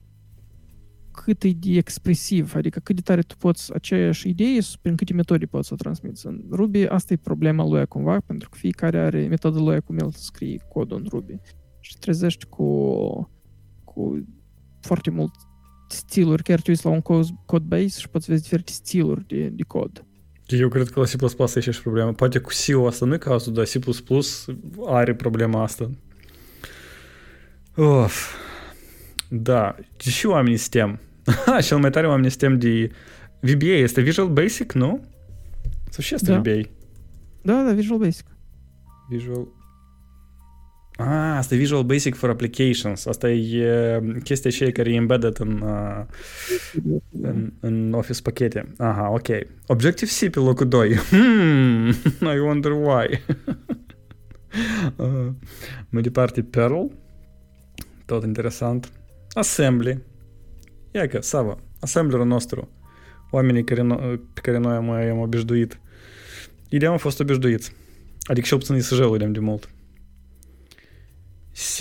[1.24, 5.46] cât e de expresiv, adică cât de tare tu poți aceeași idee prin câte metode
[5.46, 6.26] poți să o transmiți.
[6.26, 10.10] În Ruby asta e problema lui cumva, pentru că fiecare are metoda lui cum el
[10.10, 11.40] scrie codul în Ruby.
[11.80, 13.30] Și trezești cu,
[13.84, 14.26] cu
[14.80, 15.32] foarte mult
[15.88, 17.00] stiluri, chiar te uiți la un
[17.46, 20.04] code base și poți vezi diferite stiluri de, de cod.
[20.46, 21.06] Eu cred că la
[21.46, 22.12] C++ e și problema.
[22.12, 23.78] Poate cu C asta nu e cazul, dar C++
[24.86, 25.90] are problema asta.
[27.76, 28.34] Of.
[29.28, 29.74] Da.
[29.96, 31.00] Și oamenii STEM.
[31.60, 32.90] Cel mai tare oamenii STEM de
[33.40, 35.04] VBA este Visual Basic, nu?
[35.90, 36.38] Sau și este Da.
[36.38, 36.60] VBA?
[37.42, 38.26] Da, da, Visual Basic.
[39.08, 39.46] Visual...
[40.96, 43.06] Ah, asta e Visual Basic for Applications.
[43.06, 46.04] Asta e chestia aceea care e embedded în, uh,
[47.22, 48.72] în, în Office pachete.
[48.78, 49.26] Aha, ok.
[49.66, 50.94] Objective-C pe locul 2.
[51.10, 51.88] Hmm,
[52.34, 53.20] I wonder why.
[54.96, 55.28] uh,
[55.88, 56.82] mai departe, Perl.
[58.04, 58.92] Tot interesant.
[59.32, 59.98] Assembly.
[60.90, 62.68] Ia că, Sava, assemblerul nostru.
[63.30, 65.80] Oamenii care no- pe care noi am, am obișnuit.
[66.68, 67.72] Ideea am fost obișnuiți.
[68.22, 69.68] Adică și puțin SJ-ul vedem de mult.
[71.52, 71.80] C...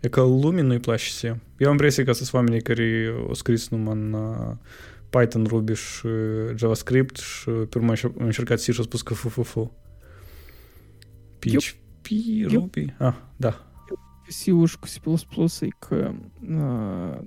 [0.00, 1.22] E că lumii nu-i place C.
[1.58, 4.56] Eu am impresia că sunt oamenii care au scris numai în uh,
[5.10, 6.08] Python, Ruby și
[6.56, 9.76] JavaScript și pe urmă au încercat C și au spus că fu, fu, fu.
[11.38, 12.06] PHP,
[12.46, 12.94] Ruby...
[12.98, 13.68] Ah, da.
[14.44, 16.12] C-ul și cu C++ e că
[16.48, 17.18] uh,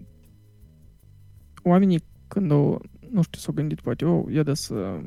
[1.68, 5.00] oamenii când au, nu știu, s-au gândit poate, oh, ia de să,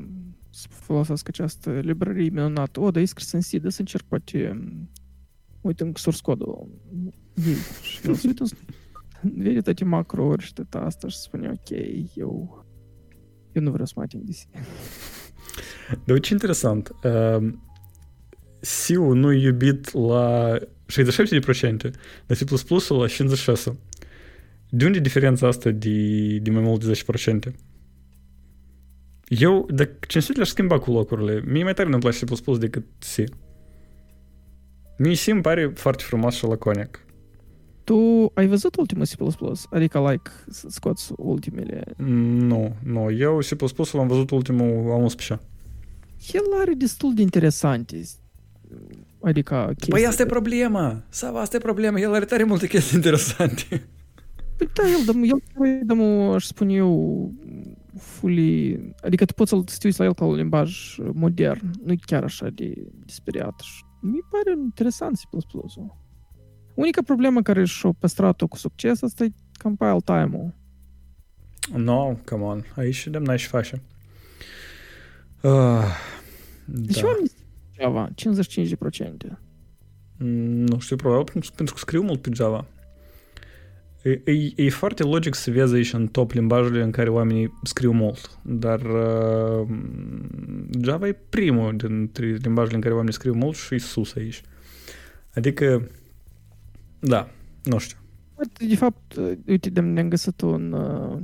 [0.50, 4.68] să folosească această librărie minunată, oh, dar e scris în C, de să încerc poate,
[5.60, 6.68] uite în source code-ul
[7.46, 7.54] ei.
[7.82, 11.70] Și el se uită, în- vede toate macrouri și tot asta și spune, ok,
[12.14, 12.64] eu,
[13.52, 14.50] eu nu vreau să mă ating de C.
[15.88, 16.90] Dar uite ce interesant.
[17.04, 17.52] Uh,
[18.86, 21.90] C-ul nu e iubit la 67%,
[22.26, 23.76] dar C++-ul la 56%.
[24.70, 27.02] De unde e diferența asta de, de mai mult de
[27.50, 27.52] 10%?
[29.28, 33.24] Eu, dacă cinstit le-aș schimba cu locurile, mie mai tare nu-mi place C++ decât C.
[34.98, 37.04] Mie C îmi pare foarte frumos și laconic.
[37.84, 39.14] Tu ai văzut ultimul C++?
[39.70, 41.82] Adică, like, să scoți ultimele.
[41.96, 43.10] Nu, nu.
[43.10, 45.40] Eu C++ l-am văzut ultimul a 11
[46.32, 48.02] El are destul de interesante.
[49.20, 49.92] Adică, chestii.
[49.92, 51.02] Păi asta e problema.
[51.08, 52.00] Sava, asta e problema.
[52.00, 53.88] El are tare multe chestii interesante.
[54.60, 56.00] Păi da, el, dăm, el trebuie, dăm,
[56.30, 57.32] aș spune eu,
[57.98, 58.80] fully...
[59.02, 62.22] Adică tu poți să-l să te uiți la el ca un limbaj modern, nu chiar
[62.22, 63.60] așa de, de speriat.
[63.60, 65.36] Și mi pare interesant C++.
[66.74, 69.32] Unica problemă care și-o păstrat-o cu succes, asta e
[69.62, 70.54] compile time-ul.
[71.76, 72.64] No, come on.
[72.76, 73.82] Aici de n-ai și face.
[75.42, 75.84] Uh,
[76.64, 77.06] Deci da.
[77.06, 77.30] oamenii
[77.80, 79.38] Java, 55%.
[80.16, 82.66] Mm, Nu știu, probabil pentru, pentru că scriu mult pe Java.
[84.02, 87.92] E, e, e foarte logic să vezi aici în top limbajele în care oamenii scriu
[87.92, 89.68] mult, dar uh,
[90.82, 94.42] Java e primul dintre limbajele în care oamenii scriu mult și e sus aici.
[95.34, 95.88] Adică,
[96.98, 97.28] da,
[97.64, 97.98] nu știu.
[98.34, 101.18] Uite, De fapt, uite, de ne-am găsit un, uh,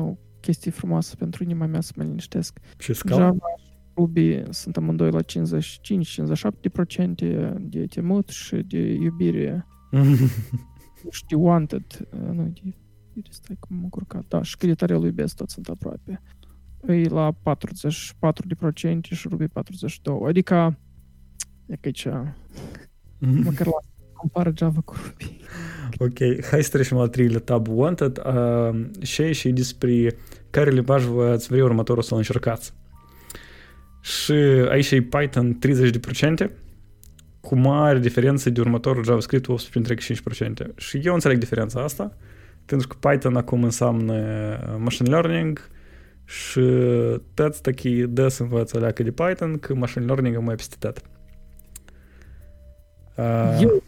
[0.00, 2.58] o chestie frumoasă pentru inima mea să mă liniștesc.
[2.78, 3.20] Și scala?
[3.20, 5.24] Java și Ruby sunt amândoi la 55-57%
[7.58, 9.66] de temut și de iubire
[11.10, 12.08] și de wanted.
[12.10, 14.24] uh, Nu, de iubire, stai cum m-am curcat.
[14.28, 16.22] Da, și cât de tare îl iubesc, toți sunt aproape.
[16.86, 17.34] E la 44%
[19.00, 19.48] și Ruby 42%.
[20.26, 20.78] Adică,
[21.66, 22.06] e că aici,
[23.18, 23.78] măcar la
[24.12, 25.36] compară Java cu Ruby.
[25.98, 30.16] Ok, hai să trecem la al treilea tab Wanted uh, și aici e despre
[30.50, 32.72] care limbaj vă ați vrea următorul să-l încercați.
[34.00, 34.32] Și
[34.68, 35.58] aici e Python
[36.46, 36.50] 30%,
[37.43, 40.75] cu mare diferență de următorul JavaScript 18,5%.
[40.75, 42.17] Și eu înțeleg diferența asta,
[42.65, 45.69] pentru că Python acum înseamnă machine learning
[46.25, 46.61] și
[47.33, 51.01] toți такие des învăță leacă de Python, că machine learning e mai peste tot.
[53.15, 53.83] Uh, Eu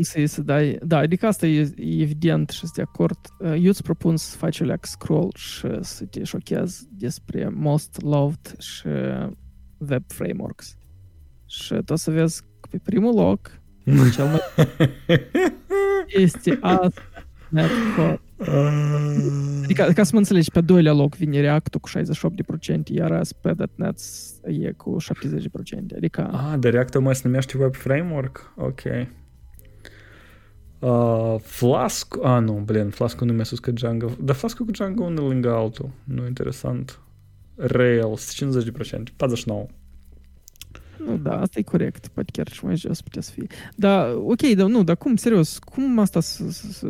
[0.00, 0.78] să să dai...
[0.82, 3.18] Da, adică asta e, e evident și sunt de acord.
[3.38, 8.02] Uh, Eu îți propun să faci o leac scroll și să te șochezi despre most
[8.02, 8.86] loved și
[9.90, 10.76] web frameworks.
[11.46, 13.51] Și tu o să vezi că pe primul loc
[14.15, 14.39] cel mai
[16.07, 18.21] este ASP.NET Core.
[19.63, 21.89] Adică, ca să mă înțelegi, pe doilea loc vine React-ul cu
[22.69, 23.99] 68%, iar ASP.NET
[24.43, 25.95] e cu 70%.
[25.95, 26.29] Adică...
[26.31, 28.53] Ah, dar React mai se numește Web Framework?
[28.55, 28.81] Ok.
[30.79, 34.11] Uh, Flask, a, nu, blin, Flask nu mai sus ca Django.
[34.19, 35.89] Dar Flask cu Django unul lângă altul.
[36.03, 36.99] Nu interesant.
[37.55, 39.03] Rails, 50%,
[39.67, 39.80] 49%.
[41.05, 42.07] Nu, da, asta e corect.
[42.07, 43.47] Poate chiar și mai jos putea să fie.
[43.75, 46.87] Da, ok, dar nu, dar cum, serios, cum asta să, să, să,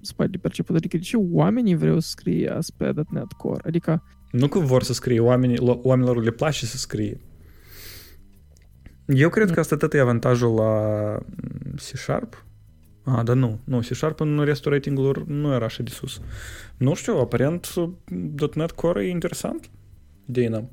[0.00, 0.76] să poate perceput?
[0.76, 3.62] Adică de ce oamenii vreau să scrie ASP.NET Core?
[3.66, 4.02] Adică...
[4.30, 7.20] Nu că vor să scrie, oamenii, oamenilor le place să scrie.
[9.06, 10.72] Eu cred că asta tot e avantajul la
[11.74, 12.44] C Sharp.
[13.04, 16.20] Ah, dar nu, nu, C Sharp în restul ratingurilor nu era așa de sus.
[16.76, 17.66] Nu știu, aparent
[18.54, 19.70] .NET Core e interesant.
[20.24, 20.64] Dina.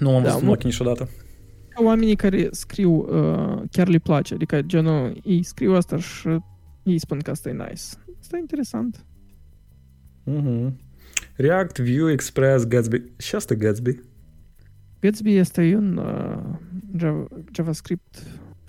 [0.00, 1.08] Nu am da, văzut în ochi niciodată.
[1.74, 6.28] Oamenii care scriu uh, chiar le place, adică genul ei scriu asta și
[6.82, 7.82] ei spun că asta e nice.
[8.20, 9.04] Asta e interesant.
[10.26, 10.72] Uh-huh.
[11.36, 13.02] React, Vue, Express, Gatsby.
[13.16, 14.00] Și asta Gatsby?
[15.00, 16.58] Gatsby este un uh,
[16.96, 18.22] Java, JavaScript.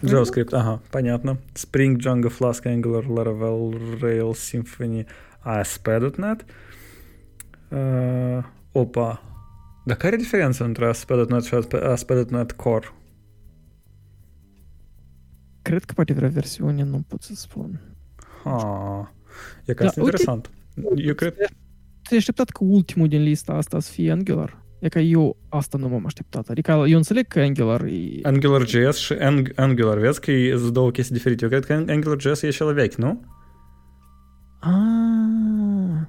[0.03, 1.37] JavaScript, ага, понятно.
[1.53, 5.05] Spring, Django, Flask, Angular, Laravel, Rails, Symfony,
[5.39, 6.45] ASP.NET.
[7.69, 9.30] Uh, opa,
[9.85, 12.87] dar care e diferența între ASP.NET și ASP.NET Core?
[15.61, 17.81] Cred că poate vrea versiune, nu pot să spun.
[18.43, 19.13] Ha,
[19.65, 20.49] e că da, interesant.
[20.83, 21.05] Okay.
[21.05, 21.35] Eu cred...
[22.01, 24.63] Te-ai așteptat că ultimul din lista asta să fie Angular?
[24.79, 26.49] E că eu asta nu m-am așteptat.
[26.49, 28.19] Adică eu înțeleg că Angular e...
[28.21, 29.13] AngularJS și
[29.55, 31.43] Angular, vezi că e două chestii diferite.
[31.43, 33.23] Eu cred că AngularJS e și la vechi, nu?
[34.59, 36.07] Ah,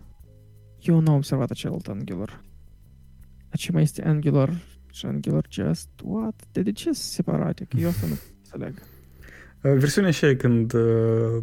[0.81, 2.41] eu nu am observat acel Angular.
[3.53, 4.51] Dar ce mai este Angular
[4.93, 5.89] și Angular Just?
[6.05, 6.43] What?
[6.53, 7.65] De, de ce sunt separate?
[7.65, 8.75] Că eu asta nu înțeleg.
[9.63, 11.43] Uh, versiunea așa când uh,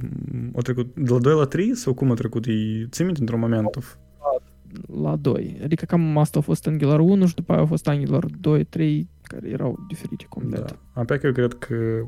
[0.55, 2.45] a trecut de la 2 la 3 sau cum a trecut?
[2.45, 2.51] E,
[2.89, 3.75] ții minte într-un moment?
[3.75, 5.59] La, la 2.
[5.63, 9.09] Adică cam asta a fost Angular 1 și după aia a fost Angular 2, 3,
[9.21, 10.65] care erau diferite complet.
[10.65, 11.01] Da.
[11.01, 12.05] Apoi eu cred că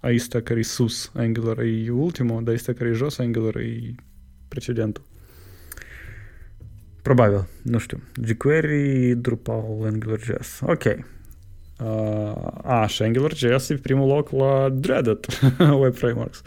[0.00, 3.94] aici care e sus Angular e ultimul, dar aici care e jos Angular e
[4.48, 5.04] precedentul.
[7.02, 8.00] Probabil, nu știu.
[8.26, 10.60] jQuery, Drupal, AngularJS.
[10.60, 10.84] Ok.
[10.84, 12.32] Uh,
[12.62, 15.26] a, și AngularJS e primul loc la Dreaded
[15.80, 16.42] Web Frameworks.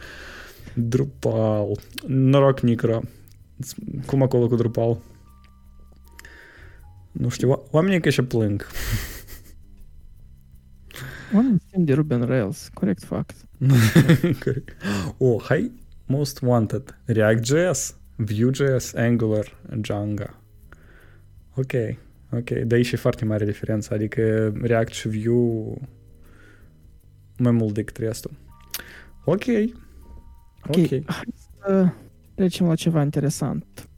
[0.73, 1.79] Drupal.
[2.07, 3.01] Noroc, Nicro.
[4.05, 4.97] Cum acolo cu Drupal?
[7.11, 8.67] Nu știu, oamenii că și plâng.
[11.33, 13.35] Oamenii simt de Ruby on Rails, corect fact.
[14.43, 14.75] corect.
[15.17, 15.71] Oh, hai,
[16.05, 16.97] most wanted.
[17.05, 20.42] React.js, Vue.js, Angular, Django.
[21.55, 21.73] Ok,
[22.31, 22.49] ok.
[22.49, 25.75] Dar e și foarte mare diferență, adică React și Vue
[27.37, 28.31] mai mult decât restul.
[29.25, 29.43] Ok.
[30.67, 30.75] Ok.
[30.77, 31.05] okay.
[31.59, 31.89] să
[32.35, 33.89] trecem la ceva interesant.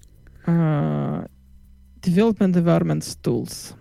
[0.47, 1.23] Uh,
[1.99, 3.77] development Environment Tools.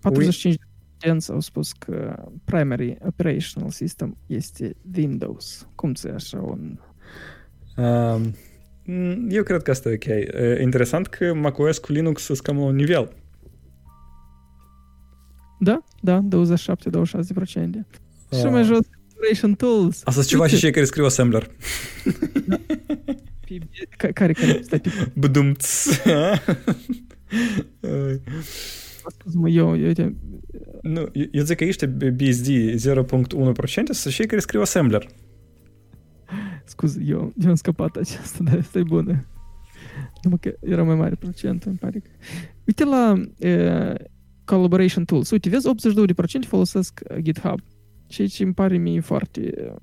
[0.00, 0.56] 45
[0.98, 5.68] de au spus că primary operational system este Windows.
[5.74, 6.78] Cum ți așa un...
[7.76, 8.32] Um, Mm,
[9.28, 10.04] eu cred că asta e ok.
[10.60, 13.12] Interesant că macOS cu Linux sunt cam la un nivel.
[15.58, 16.28] Da, da, 27-26%.
[18.30, 18.38] Ah.
[18.38, 18.86] Și mai jos
[19.24, 19.96] Operation Tools.
[19.96, 21.50] Asta sunt ceva și cei care scriu assembler.
[23.96, 24.60] care, care?
[24.62, 24.80] Stai,
[25.14, 25.66] Bădumț.
[29.18, 30.16] Scuze-mă, eu, eu, uite...
[30.82, 32.76] Nu, eu zic că ești BSD 0.1%
[33.90, 35.08] sunt cei care scriu assembler.
[36.64, 39.26] Scuze, eu, eu am scăpat aceasta, dar asta e bună.
[40.22, 42.10] Numai că era mai mare procent, îmi pare că...
[42.64, 43.94] Uite la e,
[44.44, 45.30] Collaboration Tools.
[45.30, 47.60] Uite, vezi, 82% folosesc GitHub.
[48.06, 49.74] Ceea ce îmi pare mie foarte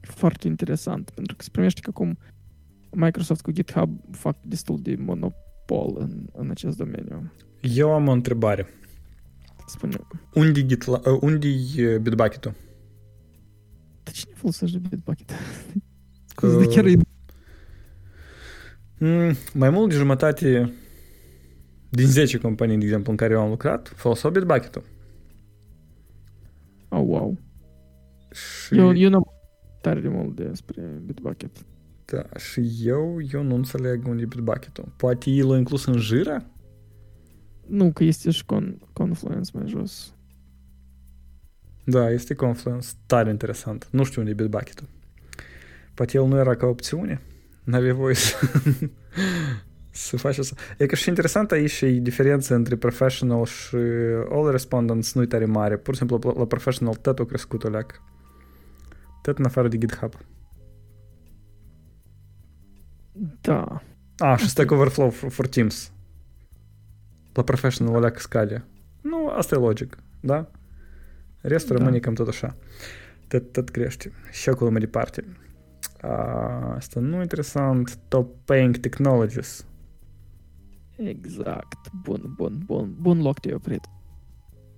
[0.00, 2.18] foarte interesant, pentru că se primește că acum
[2.90, 7.32] Microsoft cu GitHub fac destul de monopol în, în acest domeniu.
[7.60, 8.66] Eu am o întrebare.
[9.66, 9.96] Spune.
[10.34, 12.54] Unde, GitLab, unde e Bitbucket-ul?
[14.14, 15.30] Dar cine folosește Bitbucket?
[16.24, 16.96] Scuze, uh, de chiar e...
[18.98, 20.72] Mm, mai mult de jumătate
[21.88, 24.84] din 10 companii, de exemplu, în care eu am lucrat, foloseau Bitbucket-ul.
[26.88, 27.38] Oh, wow.
[28.30, 28.78] Și...
[28.78, 29.26] Eu, eu nu am
[29.80, 31.64] tare de mult despre Bitbucket.
[32.04, 34.92] Da, și eu, eu nu înțeleg unde e Bitbucket-ul.
[34.96, 36.46] Poate el l-a inclus în Jira?
[37.66, 40.13] Nu, că este și con, Confluence mai jos.
[41.84, 42.88] Da, este Confluence.
[43.06, 43.88] Tare interesant.
[43.90, 44.88] Nu știu unde e Bitbucket-ul.
[45.94, 47.20] Poate el nu era ca opțiune.
[47.64, 48.36] N-avea voie să,
[49.90, 50.54] să faci asta.
[50.78, 53.76] E că și interesant aici și diferența între professional și
[54.30, 55.76] all respondents nu e tare mare.
[55.76, 58.02] Pur și simplu la professional tot a crescut o leac.
[59.22, 60.14] Tot în afară de GitHub.
[63.40, 63.82] Da.
[64.18, 65.92] A, și Stack Overflow for, for Teams.
[67.32, 68.64] La professional o leac scale.
[69.00, 70.50] Nu, asta e logic, da?
[71.46, 71.82] Restul da.
[71.82, 72.56] rămâne cam tot așa.
[73.28, 74.12] tot, tot crește.
[74.30, 75.24] Și acolo mai departe.
[76.74, 77.98] Asta nu interesant.
[78.08, 79.66] Top Paying Technologies.
[80.96, 81.90] Exact.
[82.02, 82.94] Bun, bun, bun.
[83.00, 83.80] Bun loc te-ai oprit.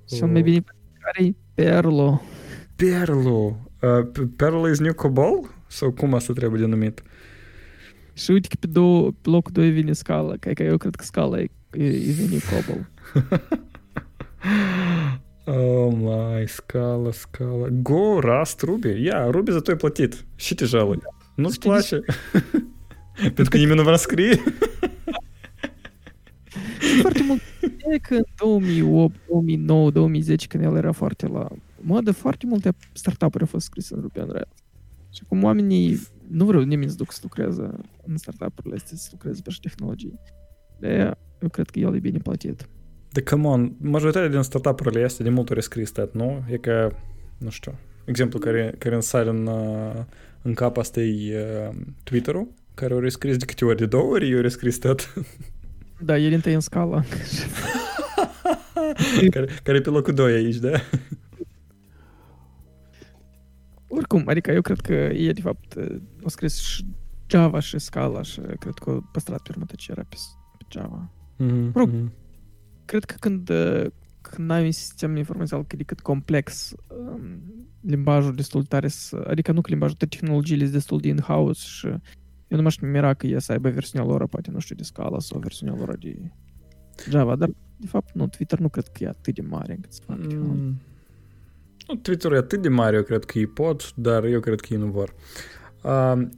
[0.04, 0.64] Cel mai bine
[1.00, 2.20] care e Perlo.
[2.76, 3.56] Perlo.
[3.82, 5.54] Uh, Perlo is New Cobol?
[5.66, 7.02] Sau cum asta trebuie denumit?
[8.12, 10.34] Și uite că pe, două, pe locul 2 vine Scala.
[10.40, 12.88] Că, că eu cred că Scala e, e, e vine Cobol.
[15.45, 17.67] oh my, Scala, Scala.
[17.69, 19.03] Go, Rust, Ruby.
[19.03, 20.25] Ia, Ruby zато e plătit.
[20.35, 20.99] Și te jalui.
[21.35, 21.99] Nu-ți place?
[23.35, 24.39] Pentru că nimeni nu vrea scrie.
[27.01, 27.41] foarte mult.
[27.93, 31.47] E că în 2008, 2009, 2010, când el era foarte la
[31.81, 34.55] modă, foarte multe startup-uri au fost scrise în Ruby on Rails.
[35.13, 37.69] Și acum oamenii, nu vreau nimeni să duc să lucreze
[38.05, 40.19] în startup-urile astea, să lucreze pe tehnologii.
[40.79, 42.69] De aia, eu cred că el e bine plătit.
[43.16, 46.44] De come on, majoritatea din startup-urile astea de multe ori scris stat, nu?
[46.48, 46.88] E ca,
[47.38, 49.48] nu știu, exemplu care, care îmi sare în,
[50.42, 54.36] în cap asta e uh, Twitter-ul, care ori scris de câte ori, de două ori,
[54.36, 55.14] ori scris tot.
[55.98, 57.02] Da, el întâi în scala.
[59.30, 60.70] care, care e pe locul 2 aici, da?
[63.88, 65.74] Oricum, adică eu cred că e de fapt
[66.22, 66.86] o scris și
[67.26, 70.16] Java și Scala și cred că o păstrat pe urmă ce era pe,
[70.58, 71.10] pe Java.
[71.38, 71.72] Mm-hmm.
[71.72, 72.24] Rog, mm-hmm.
[72.86, 73.50] Cred că când,
[74.20, 77.40] când ai un sistem informațional cât de cât complex, um,
[77.80, 78.88] limbajul destul de tare,
[79.26, 81.86] adică nu că limbajul, toate tehnologiile sunt destul de in-house și
[82.48, 85.18] eu nu m-aș mira că e să aibă versiunea lor, poate, nu știu, de Scala
[85.18, 86.16] sau versiunea lor de
[87.08, 90.00] Java, dar, de fapt, nu, Twitter nu cred că e atât de mare încât să
[90.06, 90.80] facă mm.
[91.88, 94.68] Nu, Twitter e atât de mare, eu cred că ei pot, dar eu cred că
[94.70, 95.14] ei nu vor.
[95.82, 96.28] Uh,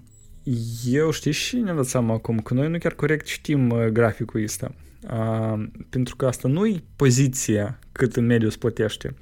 [0.86, 4.42] eu știi și ne-am dat seama acum că noi nu chiar corect știm uh, graficul
[4.42, 4.74] ăsta.
[5.02, 9.14] Uh, pentru că asta nu e poziția cât în mediu se plătește.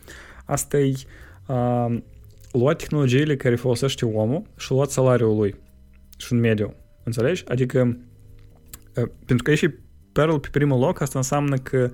[0.45, 0.93] Asta e
[1.47, 1.99] uh,
[2.53, 5.55] luat tehnologiile care folosește omul și luat salariul lui
[6.17, 6.75] și în mediu.
[7.03, 7.45] Înțelegi?
[7.49, 7.99] Adică,
[9.25, 9.71] pentru că e și
[10.13, 11.91] Perl pe primul loc, asta înseamnă că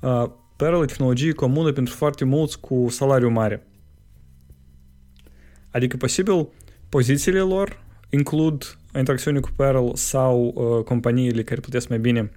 [0.00, 3.66] uh, Perl e tehnologie comună pentru foarte mulți cu salariu mare.
[5.70, 6.48] Adică, posibil,
[6.88, 12.30] pozițiile lor includ interacțiuni cu Perl sau uh, companiile care plătesc mai bine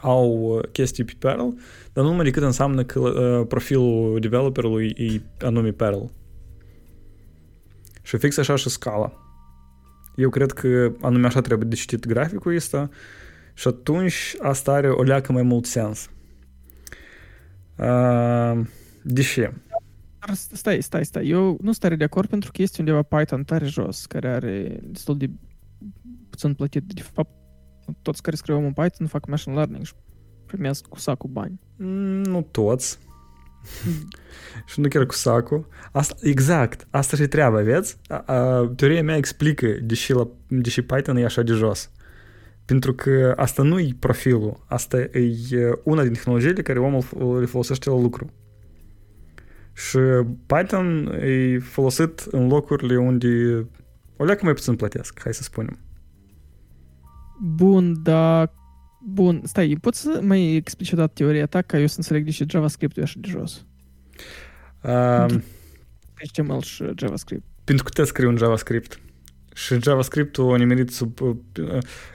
[0.00, 1.48] au uh, chestii pe Perl,
[1.92, 6.02] dar nu numai decât înseamnă că uh, profilul developerului e anume Perl.
[8.02, 9.12] Și fix așa și scala.
[10.16, 12.88] Eu cred că anume așa trebuie de citit graficul ăsta
[13.54, 16.10] și atunci asta are o leacă mai mult sens.
[17.76, 18.60] Uh,
[19.02, 19.52] de ce?
[20.32, 21.28] Stai, stai, stai.
[21.28, 25.16] Eu nu stare de acord pentru că este undeva Python tare jos, care are destul
[25.16, 25.30] de
[26.30, 26.82] puțin plătit.
[26.82, 27.39] De fapt,
[28.02, 29.92] toți care scriu în Python fac machine learning și
[30.46, 31.60] primesc cu sacul bani.
[31.76, 32.98] Mm, nu toți.
[34.70, 35.68] și nu chiar cu sacul.
[35.92, 37.96] Asta, exact, asta și treaba, vezi?
[38.08, 41.90] A, a, teoria mea explică deși, la, deși Python e așa de jos.
[42.64, 47.04] Pentru că asta nu e profilul, asta e una din tehnologiile care omul
[47.40, 48.32] le folosește la lucru.
[49.72, 49.98] Și
[50.46, 53.66] Python e folosit în locurile unde
[54.16, 55.78] o leacă mai puțin plătesc, hai să spunem.
[57.39, 58.51] Bun, dar
[59.07, 62.31] Bun, stai, poți să mai explici o dată teoria ta ca eu să înțeleg de
[62.31, 63.65] ce JavaScript-ul e așa de jos?
[64.81, 65.43] Um,
[66.15, 67.43] HTML și JavaScript.
[67.63, 68.99] Pentru că te scriu în JavaScript.
[69.55, 71.19] Și JavaScript-ul a nimerit sub...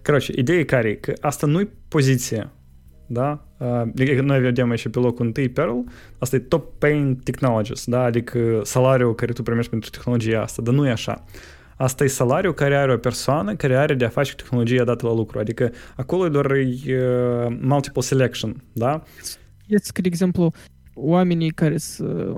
[0.03, 0.97] Короче, ideea e care?
[0.97, 2.51] Că asta nu-i poziție.
[3.07, 3.47] Da?
[3.59, 5.79] Adică noi vedem aici pe locul întâi Perl,
[6.19, 8.03] asta e top paying technologies, da?
[8.03, 11.25] Adică salariul care tu primești pentru tehnologia asta, dar nu e așa.
[11.78, 15.14] Asta e salariul care are o persoană care are de a face tehnologia dată la
[15.14, 15.40] lucru.
[15.40, 16.68] Adică acolo e doar e,
[17.62, 19.04] multiple selection, da?
[19.68, 20.52] Este, de exemplu,
[20.94, 22.34] oamenii care să,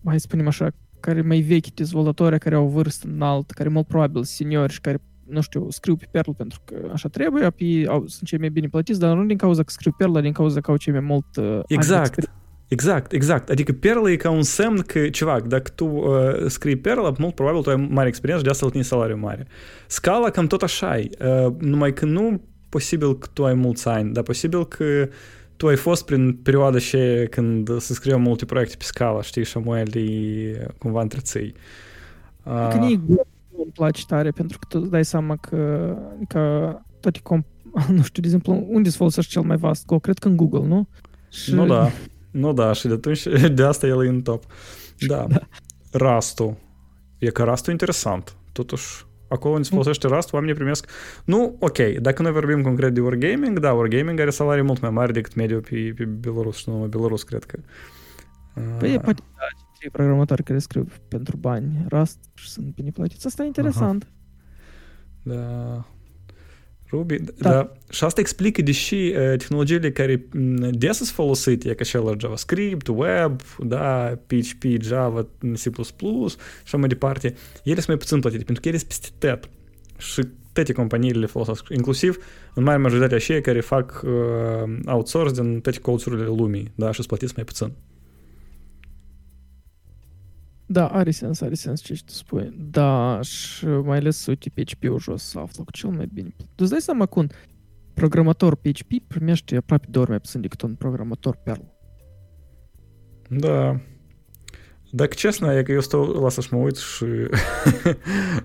[0.00, 0.70] mai spunem așa,
[1.00, 5.40] care mai vechi dezvoltatori, care au vârstă înaltă, care mult probabil seniori și care nu
[5.40, 8.98] știu, scriu pe Perl pentru că așa trebuie, apoi au, sunt cei mai bine plătiți,
[9.00, 11.36] dar nu din cauza că scriu Perl, dar din cauza că au cei mai mult
[11.36, 12.30] uh, Exact.
[12.72, 13.48] Exact, exact.
[13.50, 17.62] Adică Perl e ca un semn că, ceva, dacă tu uh, scrii Perl, mult probabil
[17.62, 19.46] tu ai mare experiență, de asta îl salariu mare.
[19.86, 24.12] Scala cam tot așa e, uh, numai că nu posibil că tu ai mulți ani,
[24.12, 25.08] dar posibil că
[25.56, 26.98] tu ai fost prin perioada și
[27.30, 31.54] când se scriu multe proiecte pe Scala, știi, și mai le cumva întreții.
[32.42, 35.94] Uh, că îmi place tare, pentru că tu îți dai seama că,
[36.28, 37.62] că toate comp-
[37.96, 39.98] nu știu, de exemplu, unde se folosește cel mai vast Go?
[39.98, 40.88] Cred că în Google, nu?
[41.28, 41.54] Și...
[41.54, 41.90] Nu da.
[42.32, 44.44] Nu da, și de atunci, de asta el e în top.
[44.98, 45.26] Da.
[45.28, 45.40] da.
[45.92, 46.56] Rastul.
[47.18, 48.36] E că rastul interesant.
[48.52, 50.90] Totuși, acolo unde se folosește Rust, oamenii primesc...
[51.24, 55.12] Nu, ok, dacă noi vorbim concret de Wargaming, da, Wargaming are salarii mult mai mari
[55.12, 57.58] decât mediu pe, pe Belarus, și nu numai Belarus, cred că.
[58.78, 59.44] Păi, uh, poate, da,
[59.80, 63.26] cei programatori care scriu pentru bani Rust și sunt bine plătiți.
[63.26, 64.12] Asta e interesant.
[65.22, 65.84] Da.
[66.92, 67.50] Ruby, da.
[67.50, 67.72] da.
[67.90, 70.26] Și asta explică deși uh, tehnologiile care
[70.70, 75.70] des sunt folosite, e ca cel JavaScript, web, da, PHP, Java, C++
[76.64, 77.34] și mai departe,
[77.64, 79.48] ele sunt mai puțin plătite, pentru că ele sunt peste tot.
[79.98, 80.22] Și
[80.52, 82.16] toate companiile le folosesc, inclusiv
[82.54, 87.06] în mare majoritate aceia care fac uh, outsource din toate colțurile lumii, da, și sunt
[87.06, 87.72] plătiți mai puțin.
[90.72, 92.52] Da, are sens, are sens ce tu spui.
[92.70, 96.34] Da, și mai ales, uite, PHP-ul jos s-a aflat cel mai bine.
[96.36, 97.26] Tu îți dai seama cum
[97.94, 101.60] programator PHP primește aproape de ori mai puțin decât un programator Perl.
[103.28, 103.80] Da.
[104.90, 107.04] Dacă cesna, eu stau, lasă să mă uit și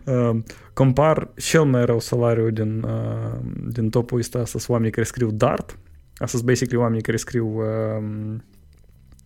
[0.05, 0.39] uh,
[0.73, 5.79] compar cel mai rău salariu din, uh, din topul ăsta să oamenii care scriu Dart,
[6.15, 7.47] asta basically oamenii care scriu...
[7.47, 8.43] Um,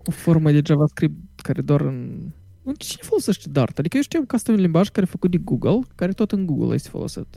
[0.06, 2.32] o formă de JavaScript care doar în
[2.78, 3.80] Cine folosește Dart?
[3.80, 6.32] Adică eu știu că asta e un limbaj care e făcut de Google, care tot
[6.32, 7.28] în Google este folosit.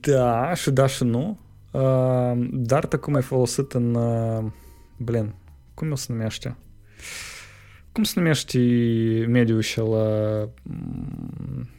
[0.00, 1.38] Da, și da și nu.
[1.70, 3.94] Uh, Dart acum e folosit în...
[3.94, 4.44] Uh,
[4.98, 5.34] blin,
[5.74, 6.56] cum o se numește?
[7.92, 8.58] Cum se numește
[9.28, 10.48] mediul și la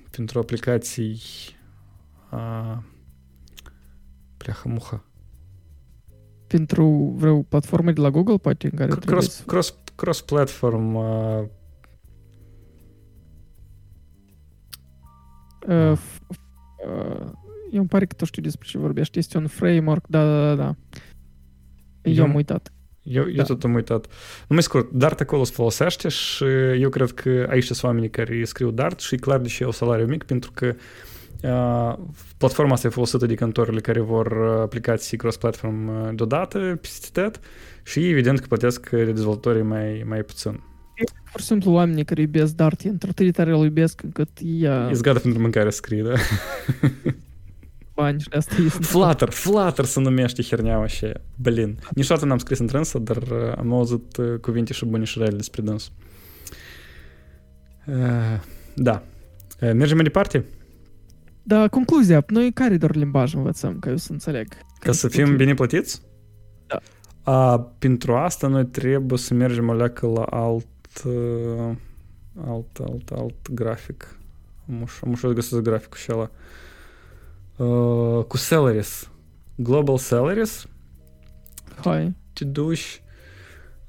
[0.10, 1.22] pentru aplicații
[2.32, 2.78] uh,
[4.38, 5.04] pleacă
[6.48, 11.44] Pentru vreo platformă de la Google, poate, în care cross, cross, cross-platform uh,
[15.70, 15.98] Uh,
[16.86, 17.32] uh,
[17.72, 19.18] eu îmi pare că tu știu despre ce vorbești.
[19.18, 20.56] Este un framework, da, da, da.
[20.56, 20.76] da.
[22.02, 22.74] Eu, eu am uitat.
[23.04, 23.44] Eu, eu da.
[23.44, 24.08] tot am uitat.
[24.48, 26.44] Nu mai scurt, Dart acolo se folosește și
[26.80, 29.72] eu cred că aici sunt oamenii care scriu Dart și e clar de ce au
[29.72, 30.76] salariu mic, pentru că
[31.44, 32.06] uh,
[32.38, 37.40] platforma asta e folosită de cantorile care vor aplicații cross-platform deodată, peste tot,
[37.84, 40.69] și evident că plătesc dezvoltatorii mai, mai puțin.
[41.32, 44.88] Pur și simplu oamenii care iubesc Dart, într atât de tare îl iubesc încât ea...
[44.90, 46.14] Ești gata pentru mâncare scrie, da?
[47.94, 48.84] Bani și asta este...
[48.84, 51.80] Flutter, Flutter se numește herneaua și blin.
[51.96, 53.24] Niciodată n-am scris în trânsă, dar
[53.58, 55.92] am auzit cuvinte și bune și rele despre dâns.
[58.76, 59.04] Da.
[59.60, 60.46] Mergem mai departe?
[61.44, 62.24] Da, concluzia.
[62.28, 64.48] Noi care doar limbaj învățăm, ca eu să înțeleg?
[64.80, 66.02] Ca să fim bine plătiți?
[66.68, 66.80] Da.
[67.32, 70.79] A, pentru asta noi trebuie să mergem o leacă la alt uh,
[72.48, 74.20] alt, alt, alt grafic.
[75.04, 76.32] Am ușor găsesc graficul și ăla.
[77.56, 79.10] Uh, cu salaries.
[79.56, 80.68] Global salaries.
[81.84, 82.16] Hai.
[82.34, 83.02] Te duci...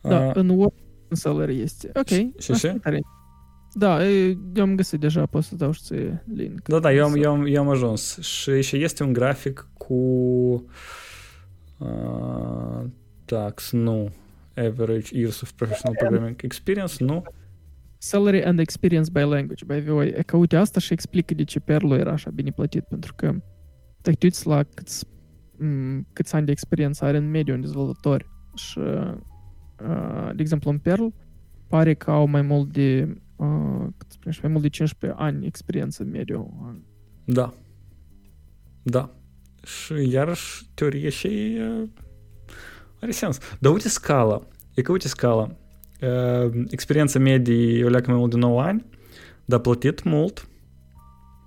[0.00, 0.72] Da, uh, în Word
[1.11, 1.90] salary este.
[1.94, 2.40] Ok.
[2.40, 2.80] Și ce?
[3.72, 6.68] Da, eu am găsit deja, pot să dau și ție link.
[6.68, 8.18] Da, da, eu am, eu am, eu am ajuns.
[8.18, 9.94] Și, și este un grafic cu
[11.78, 12.84] uh,
[13.24, 14.11] tax, nu,
[14.57, 17.22] average years of professional programming experience, nu?
[17.98, 20.07] Salary and experience by language, by the way.
[20.07, 23.34] E că uite asta și explică de ce Perl era așa bine plătit, pentru că
[24.01, 25.07] te uiți la câți,
[25.55, 30.78] m- câți ani de experiență are în mediu un dezvoltator și, uh, de exemplu, în
[30.78, 31.07] Perl
[31.66, 36.11] pare că au mai mult de uh, spune, mai mult de 15 ani experiență în
[36.11, 36.72] mediu.
[37.24, 37.55] Da.
[38.82, 39.14] Da.
[39.62, 41.88] Și iarăși teorie și uh,
[43.01, 43.38] are sens.
[43.59, 44.42] Dar uite scala.
[44.74, 45.57] E că uite scala.
[46.01, 48.84] Uh, experiența medie o leacă mai mult de 9 ani,
[49.44, 50.48] dar plătit mult.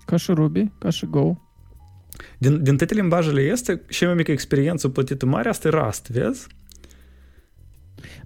[0.06, 1.36] Ca și Ruby, ca și Go.
[2.38, 6.48] Din, din toate limbajele este și mai mică experiență plătită mare, asta e Rust, vezi?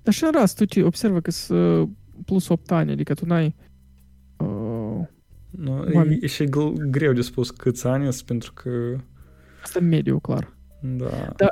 [0.03, 1.89] Dar și în Rust, uite, observă că sunt
[2.25, 3.55] plus 8 ani, adică tu n-ai...
[4.37, 5.07] Uh,
[5.49, 6.49] no, e, e și
[6.89, 8.69] greu de spus câți ani sunt, pentru că...
[9.63, 10.53] Asta e mediu, clar.
[10.81, 11.33] Da.
[11.35, 11.47] Da,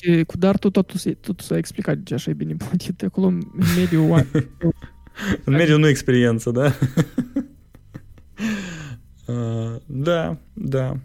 [0.00, 3.02] și cu Dartul totul, totul s-a explicat de ce așa e bine plătit.
[3.02, 3.40] Acolo în
[3.76, 4.26] mediul
[5.44, 6.64] în mediul nu experiență, da?
[9.26, 10.96] uh, da, da,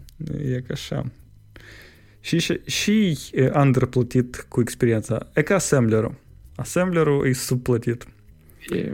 [0.42, 1.04] e ca așa.
[2.20, 3.18] Și, și, și
[3.54, 5.28] underplătit cu experiența.
[5.34, 6.14] E ca assemblerul.
[6.54, 8.06] Assemblerul e subplătit.
[8.68, 8.92] E.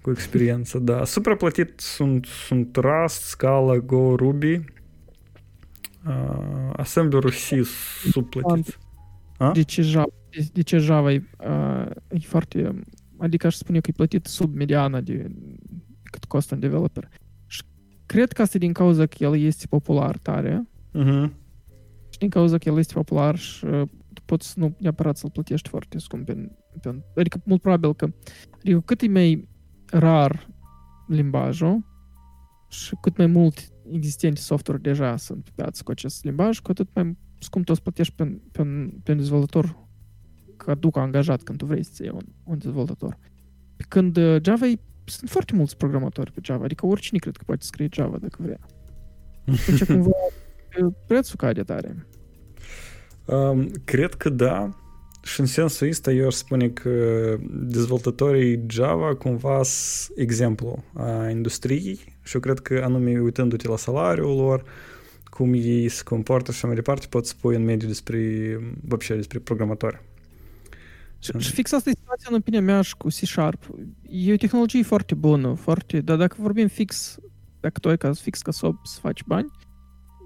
[0.00, 1.04] Cu experiență, da.
[1.04, 4.64] Supraplătit sunt, sunt Rust, Scala, Go, Ruby.
[6.06, 7.62] Uh, assemblerul și
[8.10, 8.78] subplătit.
[9.38, 9.52] A?
[9.52, 12.84] De ce Java, de, de ce Java e, uh, e foarte...
[13.16, 15.30] Adică aș spune că e plătit sub mediana de
[16.02, 17.08] cât costă un developer.
[17.46, 17.62] Și
[18.06, 20.68] cred că asta e din cauza că el este popular tare.
[20.94, 21.30] Uh-huh.
[22.10, 25.68] Și din cauza că el este popular și uh, tu poți nu neapărat să-l plătești
[25.68, 26.26] foarte scump.
[26.26, 28.08] Pe, pe, adică mult probabil că
[28.54, 29.48] adică cât e mai
[29.86, 30.48] rar
[31.08, 31.86] limbajul
[32.68, 36.88] și cât mai mult existente software deja sunt pe piață cu acest limbaj, cu atât
[36.94, 38.62] mai scump tu o să plătești pe, pe,
[39.02, 39.86] pe un dezvoltator
[40.56, 43.18] ca tu ca angajat când tu vrei să iei un, un dezvoltator.
[43.88, 47.64] Când uh, Java e sunt foarte mulți programatori pe Java, adică oricine cred că poate
[47.64, 48.58] scrie Java dacă vrea.
[49.44, 50.10] Deci cumva
[51.06, 52.06] prețul cade tare.
[53.24, 54.68] Um, cred că da.
[55.22, 56.90] Și în sensul ăsta eu aș spune că
[57.50, 64.36] dezvoltatorii Java cumva sunt exemplu a industriei și eu cred că anume uitându-te la salariul
[64.36, 64.64] lor,
[65.37, 70.01] cum ei se comportă și mai departe, pot spui în mediu despre, вообще, despre programatori.
[71.19, 73.69] Și, și fix asta e situația în opinia mea și cu C-Sharp.
[74.01, 77.17] E o tehnologie foarte bună, foarte, dar dacă vorbim fix,
[77.59, 79.51] dacă tu ai ca, fix ca să, să faci bani,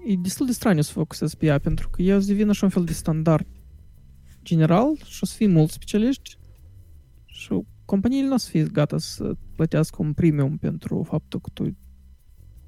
[0.06, 2.64] e destul de straniu să focusezi pe ea, pentru că ea o să devină așa
[2.64, 3.46] un fel de standard
[4.42, 6.38] general și o să fie mulți specialiști
[7.24, 11.76] și companiile nu o să fie gata să plătească un premium pentru faptul că tu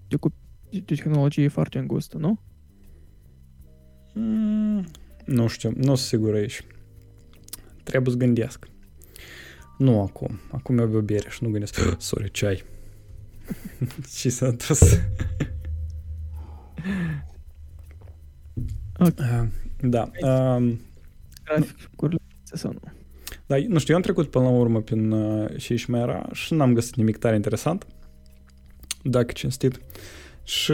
[0.08, 0.34] te ocupi
[0.69, 2.39] de tehnologie foarte îngustă, nu?
[4.13, 4.85] Mm,
[5.25, 6.65] nu știu, nu sunt sigur aici.
[7.83, 8.67] Trebuie să gândesc.
[9.77, 10.39] Nu acum.
[10.51, 11.95] Acum eu beau bere și nu gândesc.
[11.97, 12.63] Sorry, ceai.
[14.17, 15.09] Ce s-a întâmplat?
[18.99, 19.39] Okay.
[19.39, 19.47] Uh,
[19.81, 20.11] da.
[20.21, 20.79] Um,
[21.43, 22.79] Graficurile sau nu?
[23.45, 26.29] Da, nu știu, eu am trecut până la urmă prin uh, și și mai era
[26.31, 27.87] și n-am găsit nimic tare interesant,
[29.03, 29.79] dacă cinstit.
[30.45, 30.71] Și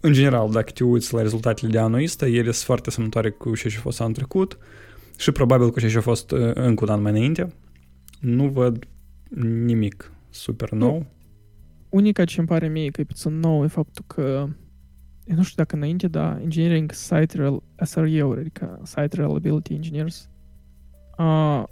[0.00, 3.54] în general, dacă te uiți la rezultatele de anul ăsta, ele sunt foarte asemănătoare cu
[3.54, 4.58] ce și fost anul trecut
[5.16, 7.48] și probabil cu ce și a fost uh, încă un an mai înainte.
[8.20, 8.88] Nu văd
[9.64, 10.92] nimic super nou.
[10.92, 11.06] Nu.
[11.88, 14.48] Unica ce îmi pare mie că e puțin nou e faptul că
[15.24, 20.30] eu nu știu dacă înainte, dar Engineering Site Rel SRE-uri, adică Site Reliability Engineers,
[21.18, 21.62] uh,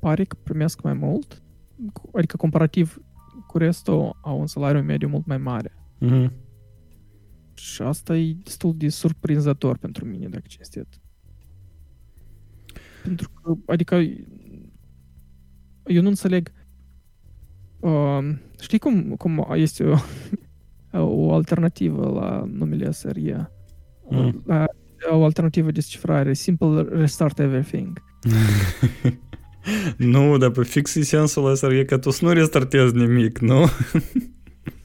[0.00, 1.42] pare că primesc mai mult,
[2.12, 2.98] adică comparativ
[3.46, 5.79] cu restul au un salariu mediu mult mai mare.
[6.00, 6.30] Mm-hmm.
[7.54, 10.86] Și asta e destul de surprinzător pentru mine, dacă cinstit.
[13.02, 13.96] Pentru că, adică,
[15.84, 16.52] eu nu înțeleg
[17.80, 18.18] uh,
[18.60, 19.96] știi cum, cum este o,
[21.26, 23.50] o alternativă la numele SRE?
[24.10, 24.42] Mm.
[24.46, 24.66] La,
[25.10, 28.02] o alternativă de cifrare, Simple Restart Everything.
[29.96, 33.64] nu, dar pe fix e sensul SRE că tu să nu restartezi nimic, nu?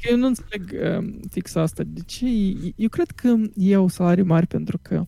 [0.10, 1.84] eu nu înțeleg uh, fix asta.
[1.84, 2.26] De ce?
[2.76, 5.06] Eu cred că ei au salarii mari pentru că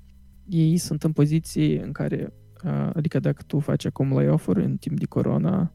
[0.49, 4.99] ei sunt în poziții în care, uh, adică dacă tu faci acum layoff-uri în timp
[4.99, 5.73] de corona,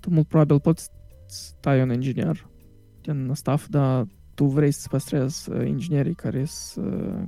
[0.00, 0.88] tu mult probabil poți
[1.26, 2.50] stai un inginer
[3.00, 7.22] din staff, dar tu vrei să păstrezi uh, inginerii care, uh,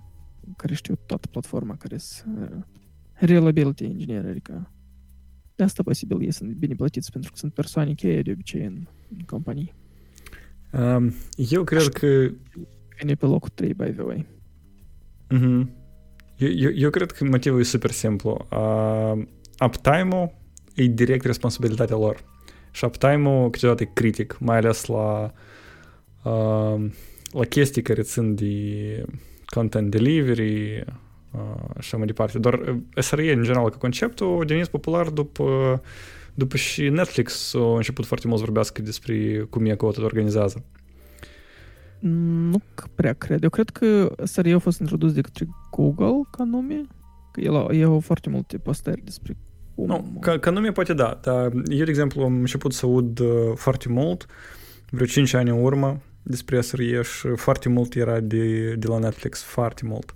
[0.56, 2.64] care știu toată platforma, care sunt uh,
[3.12, 4.72] reliability engineer, adică
[5.54, 8.86] de asta posibil ei sunt bine plătiți pentru că sunt persoane cheie de obicei în,
[9.10, 9.74] în companii.
[10.72, 12.30] Um, eu cred că...
[12.98, 14.26] Vine pe locul 3, by the way.
[15.34, 15.66] Uh-huh.
[16.36, 18.46] Eu, eu, eu cred că motivul e super simplu.
[18.50, 19.22] Uh,
[19.64, 20.34] uptime-ul
[20.74, 22.24] e direct responsabilitatea lor.
[22.70, 25.32] Și uptime-ul câteodată e critic, mai ales la,
[26.22, 26.90] uh,
[27.32, 29.04] la chestii care țin de
[29.46, 30.84] content delivery
[31.30, 32.38] uh, și mai departe.
[32.38, 35.82] Doar SRE, în general, ca conceptul, a devenit popular după
[36.38, 40.64] după și Netflix a început foarte mult să vorbească despre cum e că organizează.
[42.00, 42.60] Nu
[42.94, 43.42] prea cred.
[43.42, 46.86] Eu cred că SRE a fost introdus de către Google ca nume.
[47.32, 49.36] Că el, el au foarte multe postări despre
[49.74, 49.86] cum...
[49.86, 53.28] Nu, ca, ca nume poate da, dar eu, de exemplu, am început să aud uh,
[53.54, 54.26] foarte mult,
[54.90, 59.42] vreo 5 ani în urmă, despre SRE și foarte mult era de, de la Netflix,
[59.42, 60.14] foarte mult.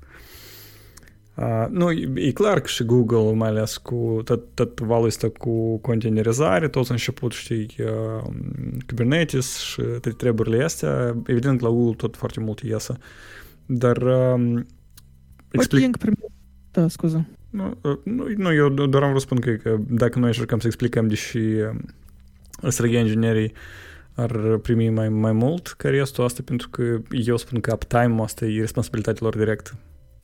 [1.34, 5.78] Uh, nu, e clar că și Google, mai ales cu tot, tot valul ăsta cu
[5.78, 8.32] containerizare, toți au început, știi, uh,
[8.86, 12.96] Kubernetes și toate treburile astea, evident la Google tot foarte mult iasă.
[13.66, 14.60] Dar uh,
[15.50, 15.96] explic...
[16.70, 17.26] Da, scuză.
[17.50, 20.66] Nu, nu, nu, eu doar am vrut să spun că, că dacă noi încercăm să
[20.66, 21.40] explicăm, deși
[22.68, 23.52] SRG inginerii
[24.14, 28.44] ar primi mai, mai mult ca restul asta, pentru că eu spun că uptime-ul asta
[28.44, 29.72] e responsabilitatea lor directă.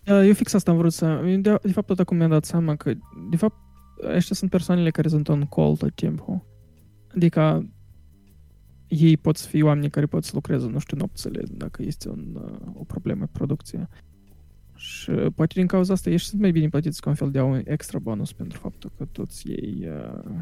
[0.09, 1.21] Eu fix asta am vrut să...
[1.41, 2.93] De, de fapt, tot acum mi-am dat seama că,
[3.31, 3.57] de fapt,
[4.03, 6.47] ăștia sunt persoanele care sunt în call tot timpul.
[7.15, 7.71] Adică
[8.89, 12.39] ei pot să fie oameni care pot să lucreze, nu știu, nopțile, dacă este un,
[12.75, 13.89] o problemă în producție.
[14.75, 17.63] Și poate din cauza asta ești sunt mai bine plătiți ca un fel de un
[17.65, 20.35] extra bonus pentru faptul că toți ei uh,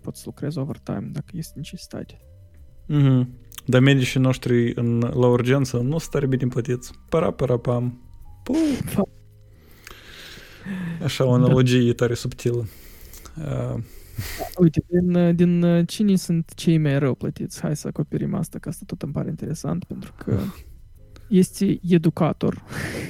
[0.00, 2.18] pot să lucreze overtime dacă este necesitate.
[2.88, 3.26] Mm-hmm.
[3.66, 6.92] Dar medicii noștri în, la urgență nu sunt tare bine plătiți.
[7.08, 8.03] Para, para, pam.
[8.44, 9.06] Pum.
[11.02, 11.92] Așa o analogie da.
[11.94, 12.66] tare subtilă.
[13.38, 13.82] Uh.
[14.58, 17.60] Uite, din, din cine sunt cei mai rău plătiți?
[17.60, 20.38] Hai să acoperim asta, că asta tot îmi pare interesant, pentru că
[21.28, 22.62] este educator.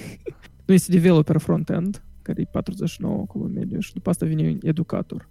[0.67, 5.29] nu este developer front-end, care e 49 acolo mediu, și după asta vine educator.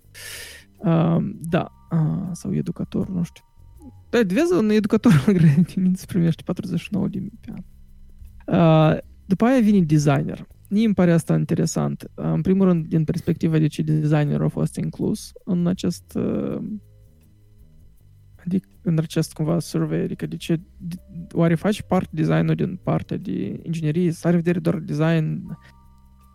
[0.77, 1.17] Uh,
[1.49, 3.43] da, uh, sau educator, nu știu.
[4.09, 7.63] Da, vezi, în educatorul la grădiniță primește 49 de mii pe an.
[8.45, 10.47] Uh, după aia vine designer.
[10.69, 12.11] Mie îmi pare asta interesant.
[12.15, 16.63] Uh, în primul rând, din perspectiva de ce designer a fost inclus în acest uh,
[18.45, 20.59] adică în acest cumva survey, adică de ce
[21.31, 25.57] oare faci parte designul din partea de inginerie, să are vedere doar design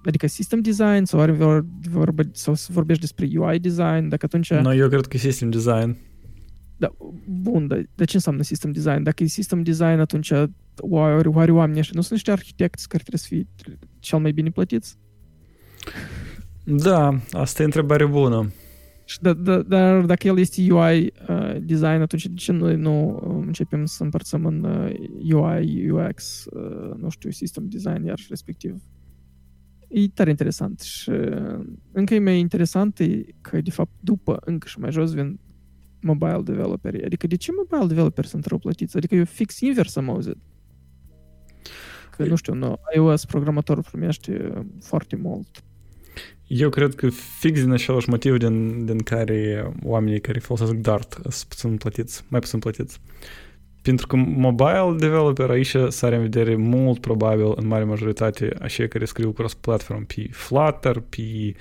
[0.05, 1.32] adică system design sau, are
[1.91, 4.53] vorba, sau să vorbești despre UI design, dacă atunci...
[4.53, 5.97] No, eu cred că e system design.
[6.76, 9.03] Da, bun, dar de ce înseamnă system design?
[9.03, 10.32] Dacă e system design, atunci
[10.81, 14.51] oare, oare oamenii ăștia nu sunt niște arhitecți care trebuie să fie cel mai bine
[14.51, 14.99] plătiți?
[16.64, 18.53] Da, asta e întrebare bună.
[19.20, 23.85] Da, da, dar dacă el este UI uh, design, atunci de ce noi nu începem
[23.85, 24.95] să împărțăm în uh,
[25.33, 28.83] UI, UX, uh, nu știu, system design, iar respectiv
[29.89, 34.66] E tare interesant și uh, încă e mai interesant e că, de fapt, după încă
[34.66, 35.41] și mai jos vin
[36.01, 37.05] mobile developeri.
[37.05, 38.97] Adică de ce mobile developeri sunt rău plătiți?
[38.97, 40.37] Adică eu fix invers am auzit.
[42.19, 45.62] Că, nu știu, no, iOS programatorul primește foarte mult.
[46.47, 47.09] Eu cred că
[47.39, 52.41] fix din același motiv din, din care oamenii care folosesc Dart sunt puțin plătiți, mai
[52.41, 53.01] puțin plătiți.
[53.83, 59.05] Pentru că mobile developer aici s-are în vedere mult probabil în mare majoritate așa care
[59.05, 61.55] scriu cross-platform pe Flutter, pe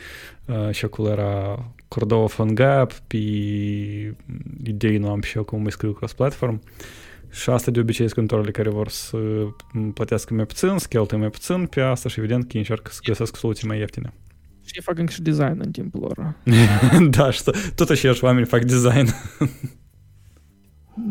[0.45, 3.18] uh, și acolo era Cordova PhoneGap, pe
[4.64, 6.62] idei nu am și eu cum mai scriu cross-platform.
[7.30, 9.17] Și asta de obicei sunt contorile care vor să
[9.93, 13.36] plătească mai puțin, să cheltuie mai puțin pe asta și evident că încearcă să găsesc
[13.36, 14.13] soluții mai ieftine.
[14.63, 16.36] Și fac încă și design în timpul lor.
[17.17, 17.43] da, și
[17.75, 19.07] tot așa oameni fac design.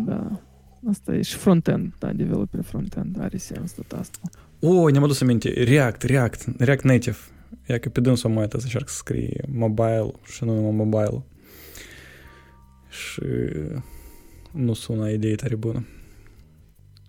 [0.06, 0.40] da.
[0.88, 4.18] Asta e și front-end, da, developer front-end, are sens tot asta.
[4.60, 7.16] O, ne-am adus aminte, React, React, React Native.
[7.68, 11.24] Ia că pe dânsul mai să încerc să scrie mobile și nu numai mobile.
[12.88, 13.22] Și
[14.52, 15.86] nu sună idee tare bună.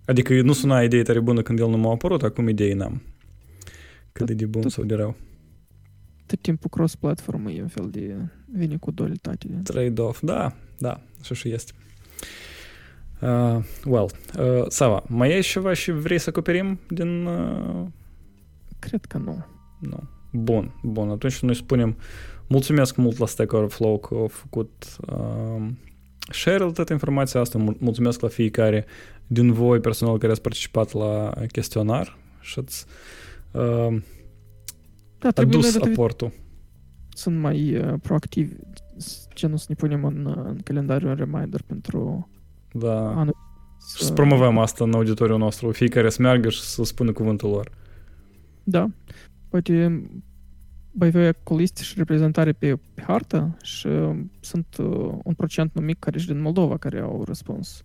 [0.08, 3.02] Adică nu suna idee tare bună când el nu m-a apărut, acum idei n-am.
[4.12, 5.16] Cât de bun sau de rău.
[6.26, 8.16] Tot timpul cross-platform e un fel de
[8.52, 9.48] vine cu dualitate.
[9.62, 11.72] Trade-off, da, da, așa și este.
[13.20, 17.26] Uh, well, uh, Sava, mai e ceva și vrei să acoperim din...
[17.26, 17.86] Uh...
[18.78, 19.44] Cred că nu.
[19.78, 20.08] Nu.
[20.32, 21.10] Bun, bun.
[21.10, 21.96] Atunci noi spunem
[22.46, 25.68] mulțumesc mult la Stack Overflow că au făcut uh,
[26.30, 27.74] share toată informația asta.
[27.78, 28.84] Mulțumesc la fiecare
[29.26, 32.86] din voi personal care ați participat la chestionar și ați
[33.50, 34.00] uh,
[35.18, 36.32] da, adus aportul.
[37.08, 38.54] Sunt mai uh, proactivi,
[39.34, 42.28] ce nu să ne punem în, în calendariu un reminder pentru
[42.72, 43.08] da.
[43.08, 43.36] Anul.
[43.78, 44.04] Să...
[44.04, 45.70] să promovăm asta în auditoriul nostru.
[45.70, 47.70] Fiecare să meargă și să spună cuvântul lor.
[48.64, 48.90] Da.
[49.48, 50.02] Poate
[50.98, 55.98] voi avea listă și reprezentare pe, pe hartă și uh, sunt uh, un procent mic
[55.98, 57.84] care și din Moldova care au răspuns.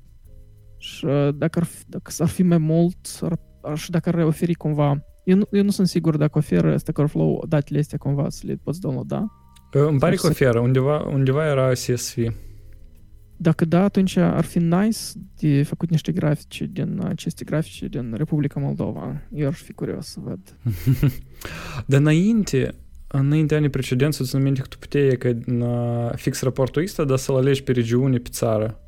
[0.78, 4.54] Și uh, dacă, ar fi, dacă s-ar fi mai mult ar, și dacă ar oferi
[4.54, 8.42] cumva eu nu, eu nu sunt sigur dacă oferă Stack Overflow datele astea cumva să
[8.46, 9.32] le poți downloada.
[9.72, 10.60] Îmi pare că oferă.
[10.60, 12.34] Undeva, undeva era CSV.
[13.38, 15.00] Dacă da, atunci ar fi nice
[15.40, 19.22] de făcut niște grafice din aceste grafice din Republica Moldova.
[19.32, 20.40] Eu aș fi curios să văd.
[21.88, 22.76] Dar înainte,
[23.20, 25.36] înainte anii precedenți, îți minte că tu puteai că
[26.16, 28.80] fix raportul ăsta, dar să-l alegi pe regiune, pe țară.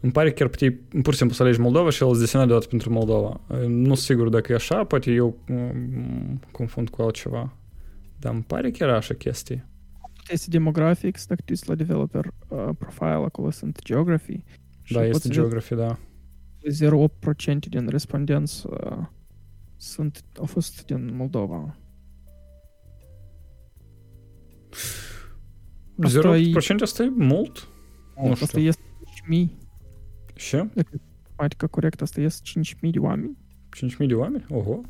[0.00, 0.70] Îmi pare că chiar puteai
[1.02, 3.40] pur și simplu să alegi Moldova și el îți desena deodată pentru Moldova.
[3.66, 5.38] Nu sunt sigur dacă e așa, poate eu
[6.50, 7.56] confund cu altceva.
[8.18, 9.68] Dar îmi pare că era așa chestie
[10.32, 14.44] este demographics, dacă tu la developer uh, profile, acolo sunt geography.
[14.90, 15.98] Da, este geography, da.
[16.90, 18.98] 0,8% din respondenți uh,
[19.76, 21.76] sunt, au fost din Moldova.
[26.07, 27.67] 0,8% asta e mult?
[28.15, 28.45] Nu știu.
[28.45, 28.81] Asta este
[29.47, 29.49] 5.000.
[30.35, 30.55] Și?
[30.55, 33.37] Matematica corect, asta este 5.000 de oameni.
[33.99, 34.45] 5.000 de oameni?
[34.49, 34.81] Oho.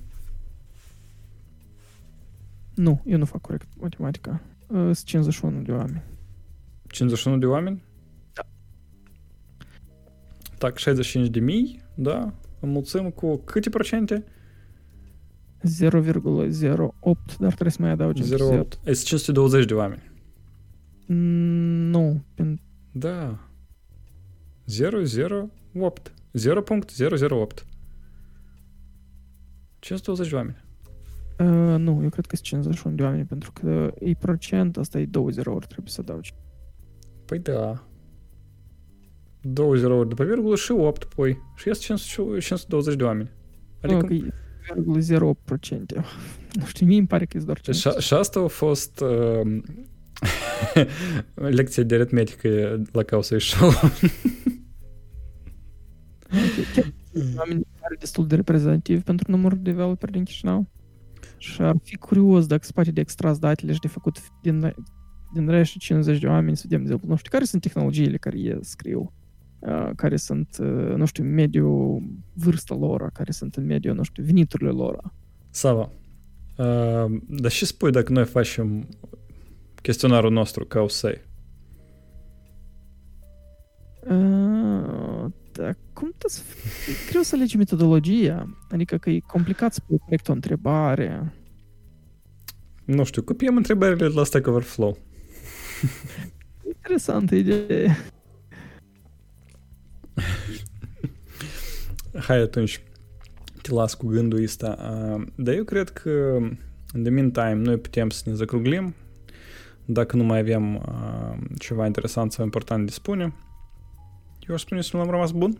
[2.75, 4.41] Nu, eu nu fac corect matematica.
[4.67, 6.03] Sunt 51 de oameni.
[6.87, 7.83] 51 de oameni?
[8.33, 8.47] Da.
[10.57, 12.33] Так, 65 de mii, da?
[12.59, 14.23] Înmulțim cu câte procente?
[15.62, 18.28] 0,08, dar trebuie să mai adaugi 0,8.
[18.84, 20.10] Este 520 de oameni.
[21.90, 22.24] Nu.
[22.92, 23.38] Da.
[25.74, 26.14] 008.
[26.32, 27.64] 0.008.
[29.78, 30.64] 520 de oameni.
[31.38, 35.04] Uh, nu, eu cred că sunt 51 de oameni, pentru că e procent, asta e
[35.04, 36.34] 20 ori trebuie să adaugi.
[37.24, 37.86] Păi da.
[39.40, 41.38] 20 ori după virgulă și 8 pui.
[41.56, 43.30] Și este 520 de oameni.
[43.82, 44.06] Adică...
[44.74, 46.04] Nu, 0,8%.
[46.52, 47.76] Nu știu, mie îmi pare că e doar 5.
[47.76, 49.62] Și, și asta a fost uh,
[51.34, 53.70] lecție de aritmetică la Causei Show.
[57.36, 60.66] oameni care destul de reprezentativ pentru numărul de developeri din Chișinău.
[61.38, 64.74] Și ar fi curios dacă se poate de extras datele și de făcut din,
[65.34, 68.38] din rești 50 de oameni, să vedem, de exemplu, nu știu, care sunt tehnologiile care
[68.38, 69.25] e scriu, uh,
[69.96, 72.02] care sunt, uh, nu știu, în mediul
[72.32, 75.12] vârsta lor, care sunt în mediul, nu știu, veniturile lor.
[75.50, 75.90] Sava,
[76.56, 78.88] uh, dar și spui dacă noi facem
[79.82, 81.20] chestionarul nostru ca o să
[84.10, 86.40] Uh, da, cum să...
[86.88, 88.56] E greu să alegi metodologia.
[88.70, 91.32] Adică că e complicat să pui corect o întrebare.
[92.84, 94.98] Nu știu, copiem întrebările la Stack Overflow.
[96.74, 97.96] Interesantă idee.
[102.26, 102.82] Hai atunci,
[103.62, 104.76] te las cu gândul ăsta.
[105.34, 106.38] Dar eu cred că,
[106.92, 108.94] în the meantime, noi putem să ne zacruglim.
[109.84, 110.82] Dacă nu mai avem
[111.58, 113.34] ceva interesant sau important de spune.
[114.48, 115.58] Eu aș spune să nu am rămas bun.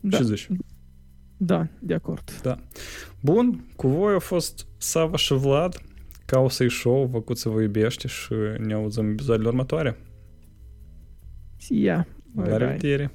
[0.00, 0.16] Da.
[0.16, 0.48] Ce zici?
[1.36, 2.40] Da, de acord.
[2.42, 2.58] Da.
[3.20, 5.82] Bun, cu voi a fost Sava și Vlad,
[6.24, 9.98] ca o să-i show, vă să vă iubește și ne auzăm episoadele următoare.
[11.56, 12.06] See ya.
[12.34, 13.10] Valeu, Valeu inteiro.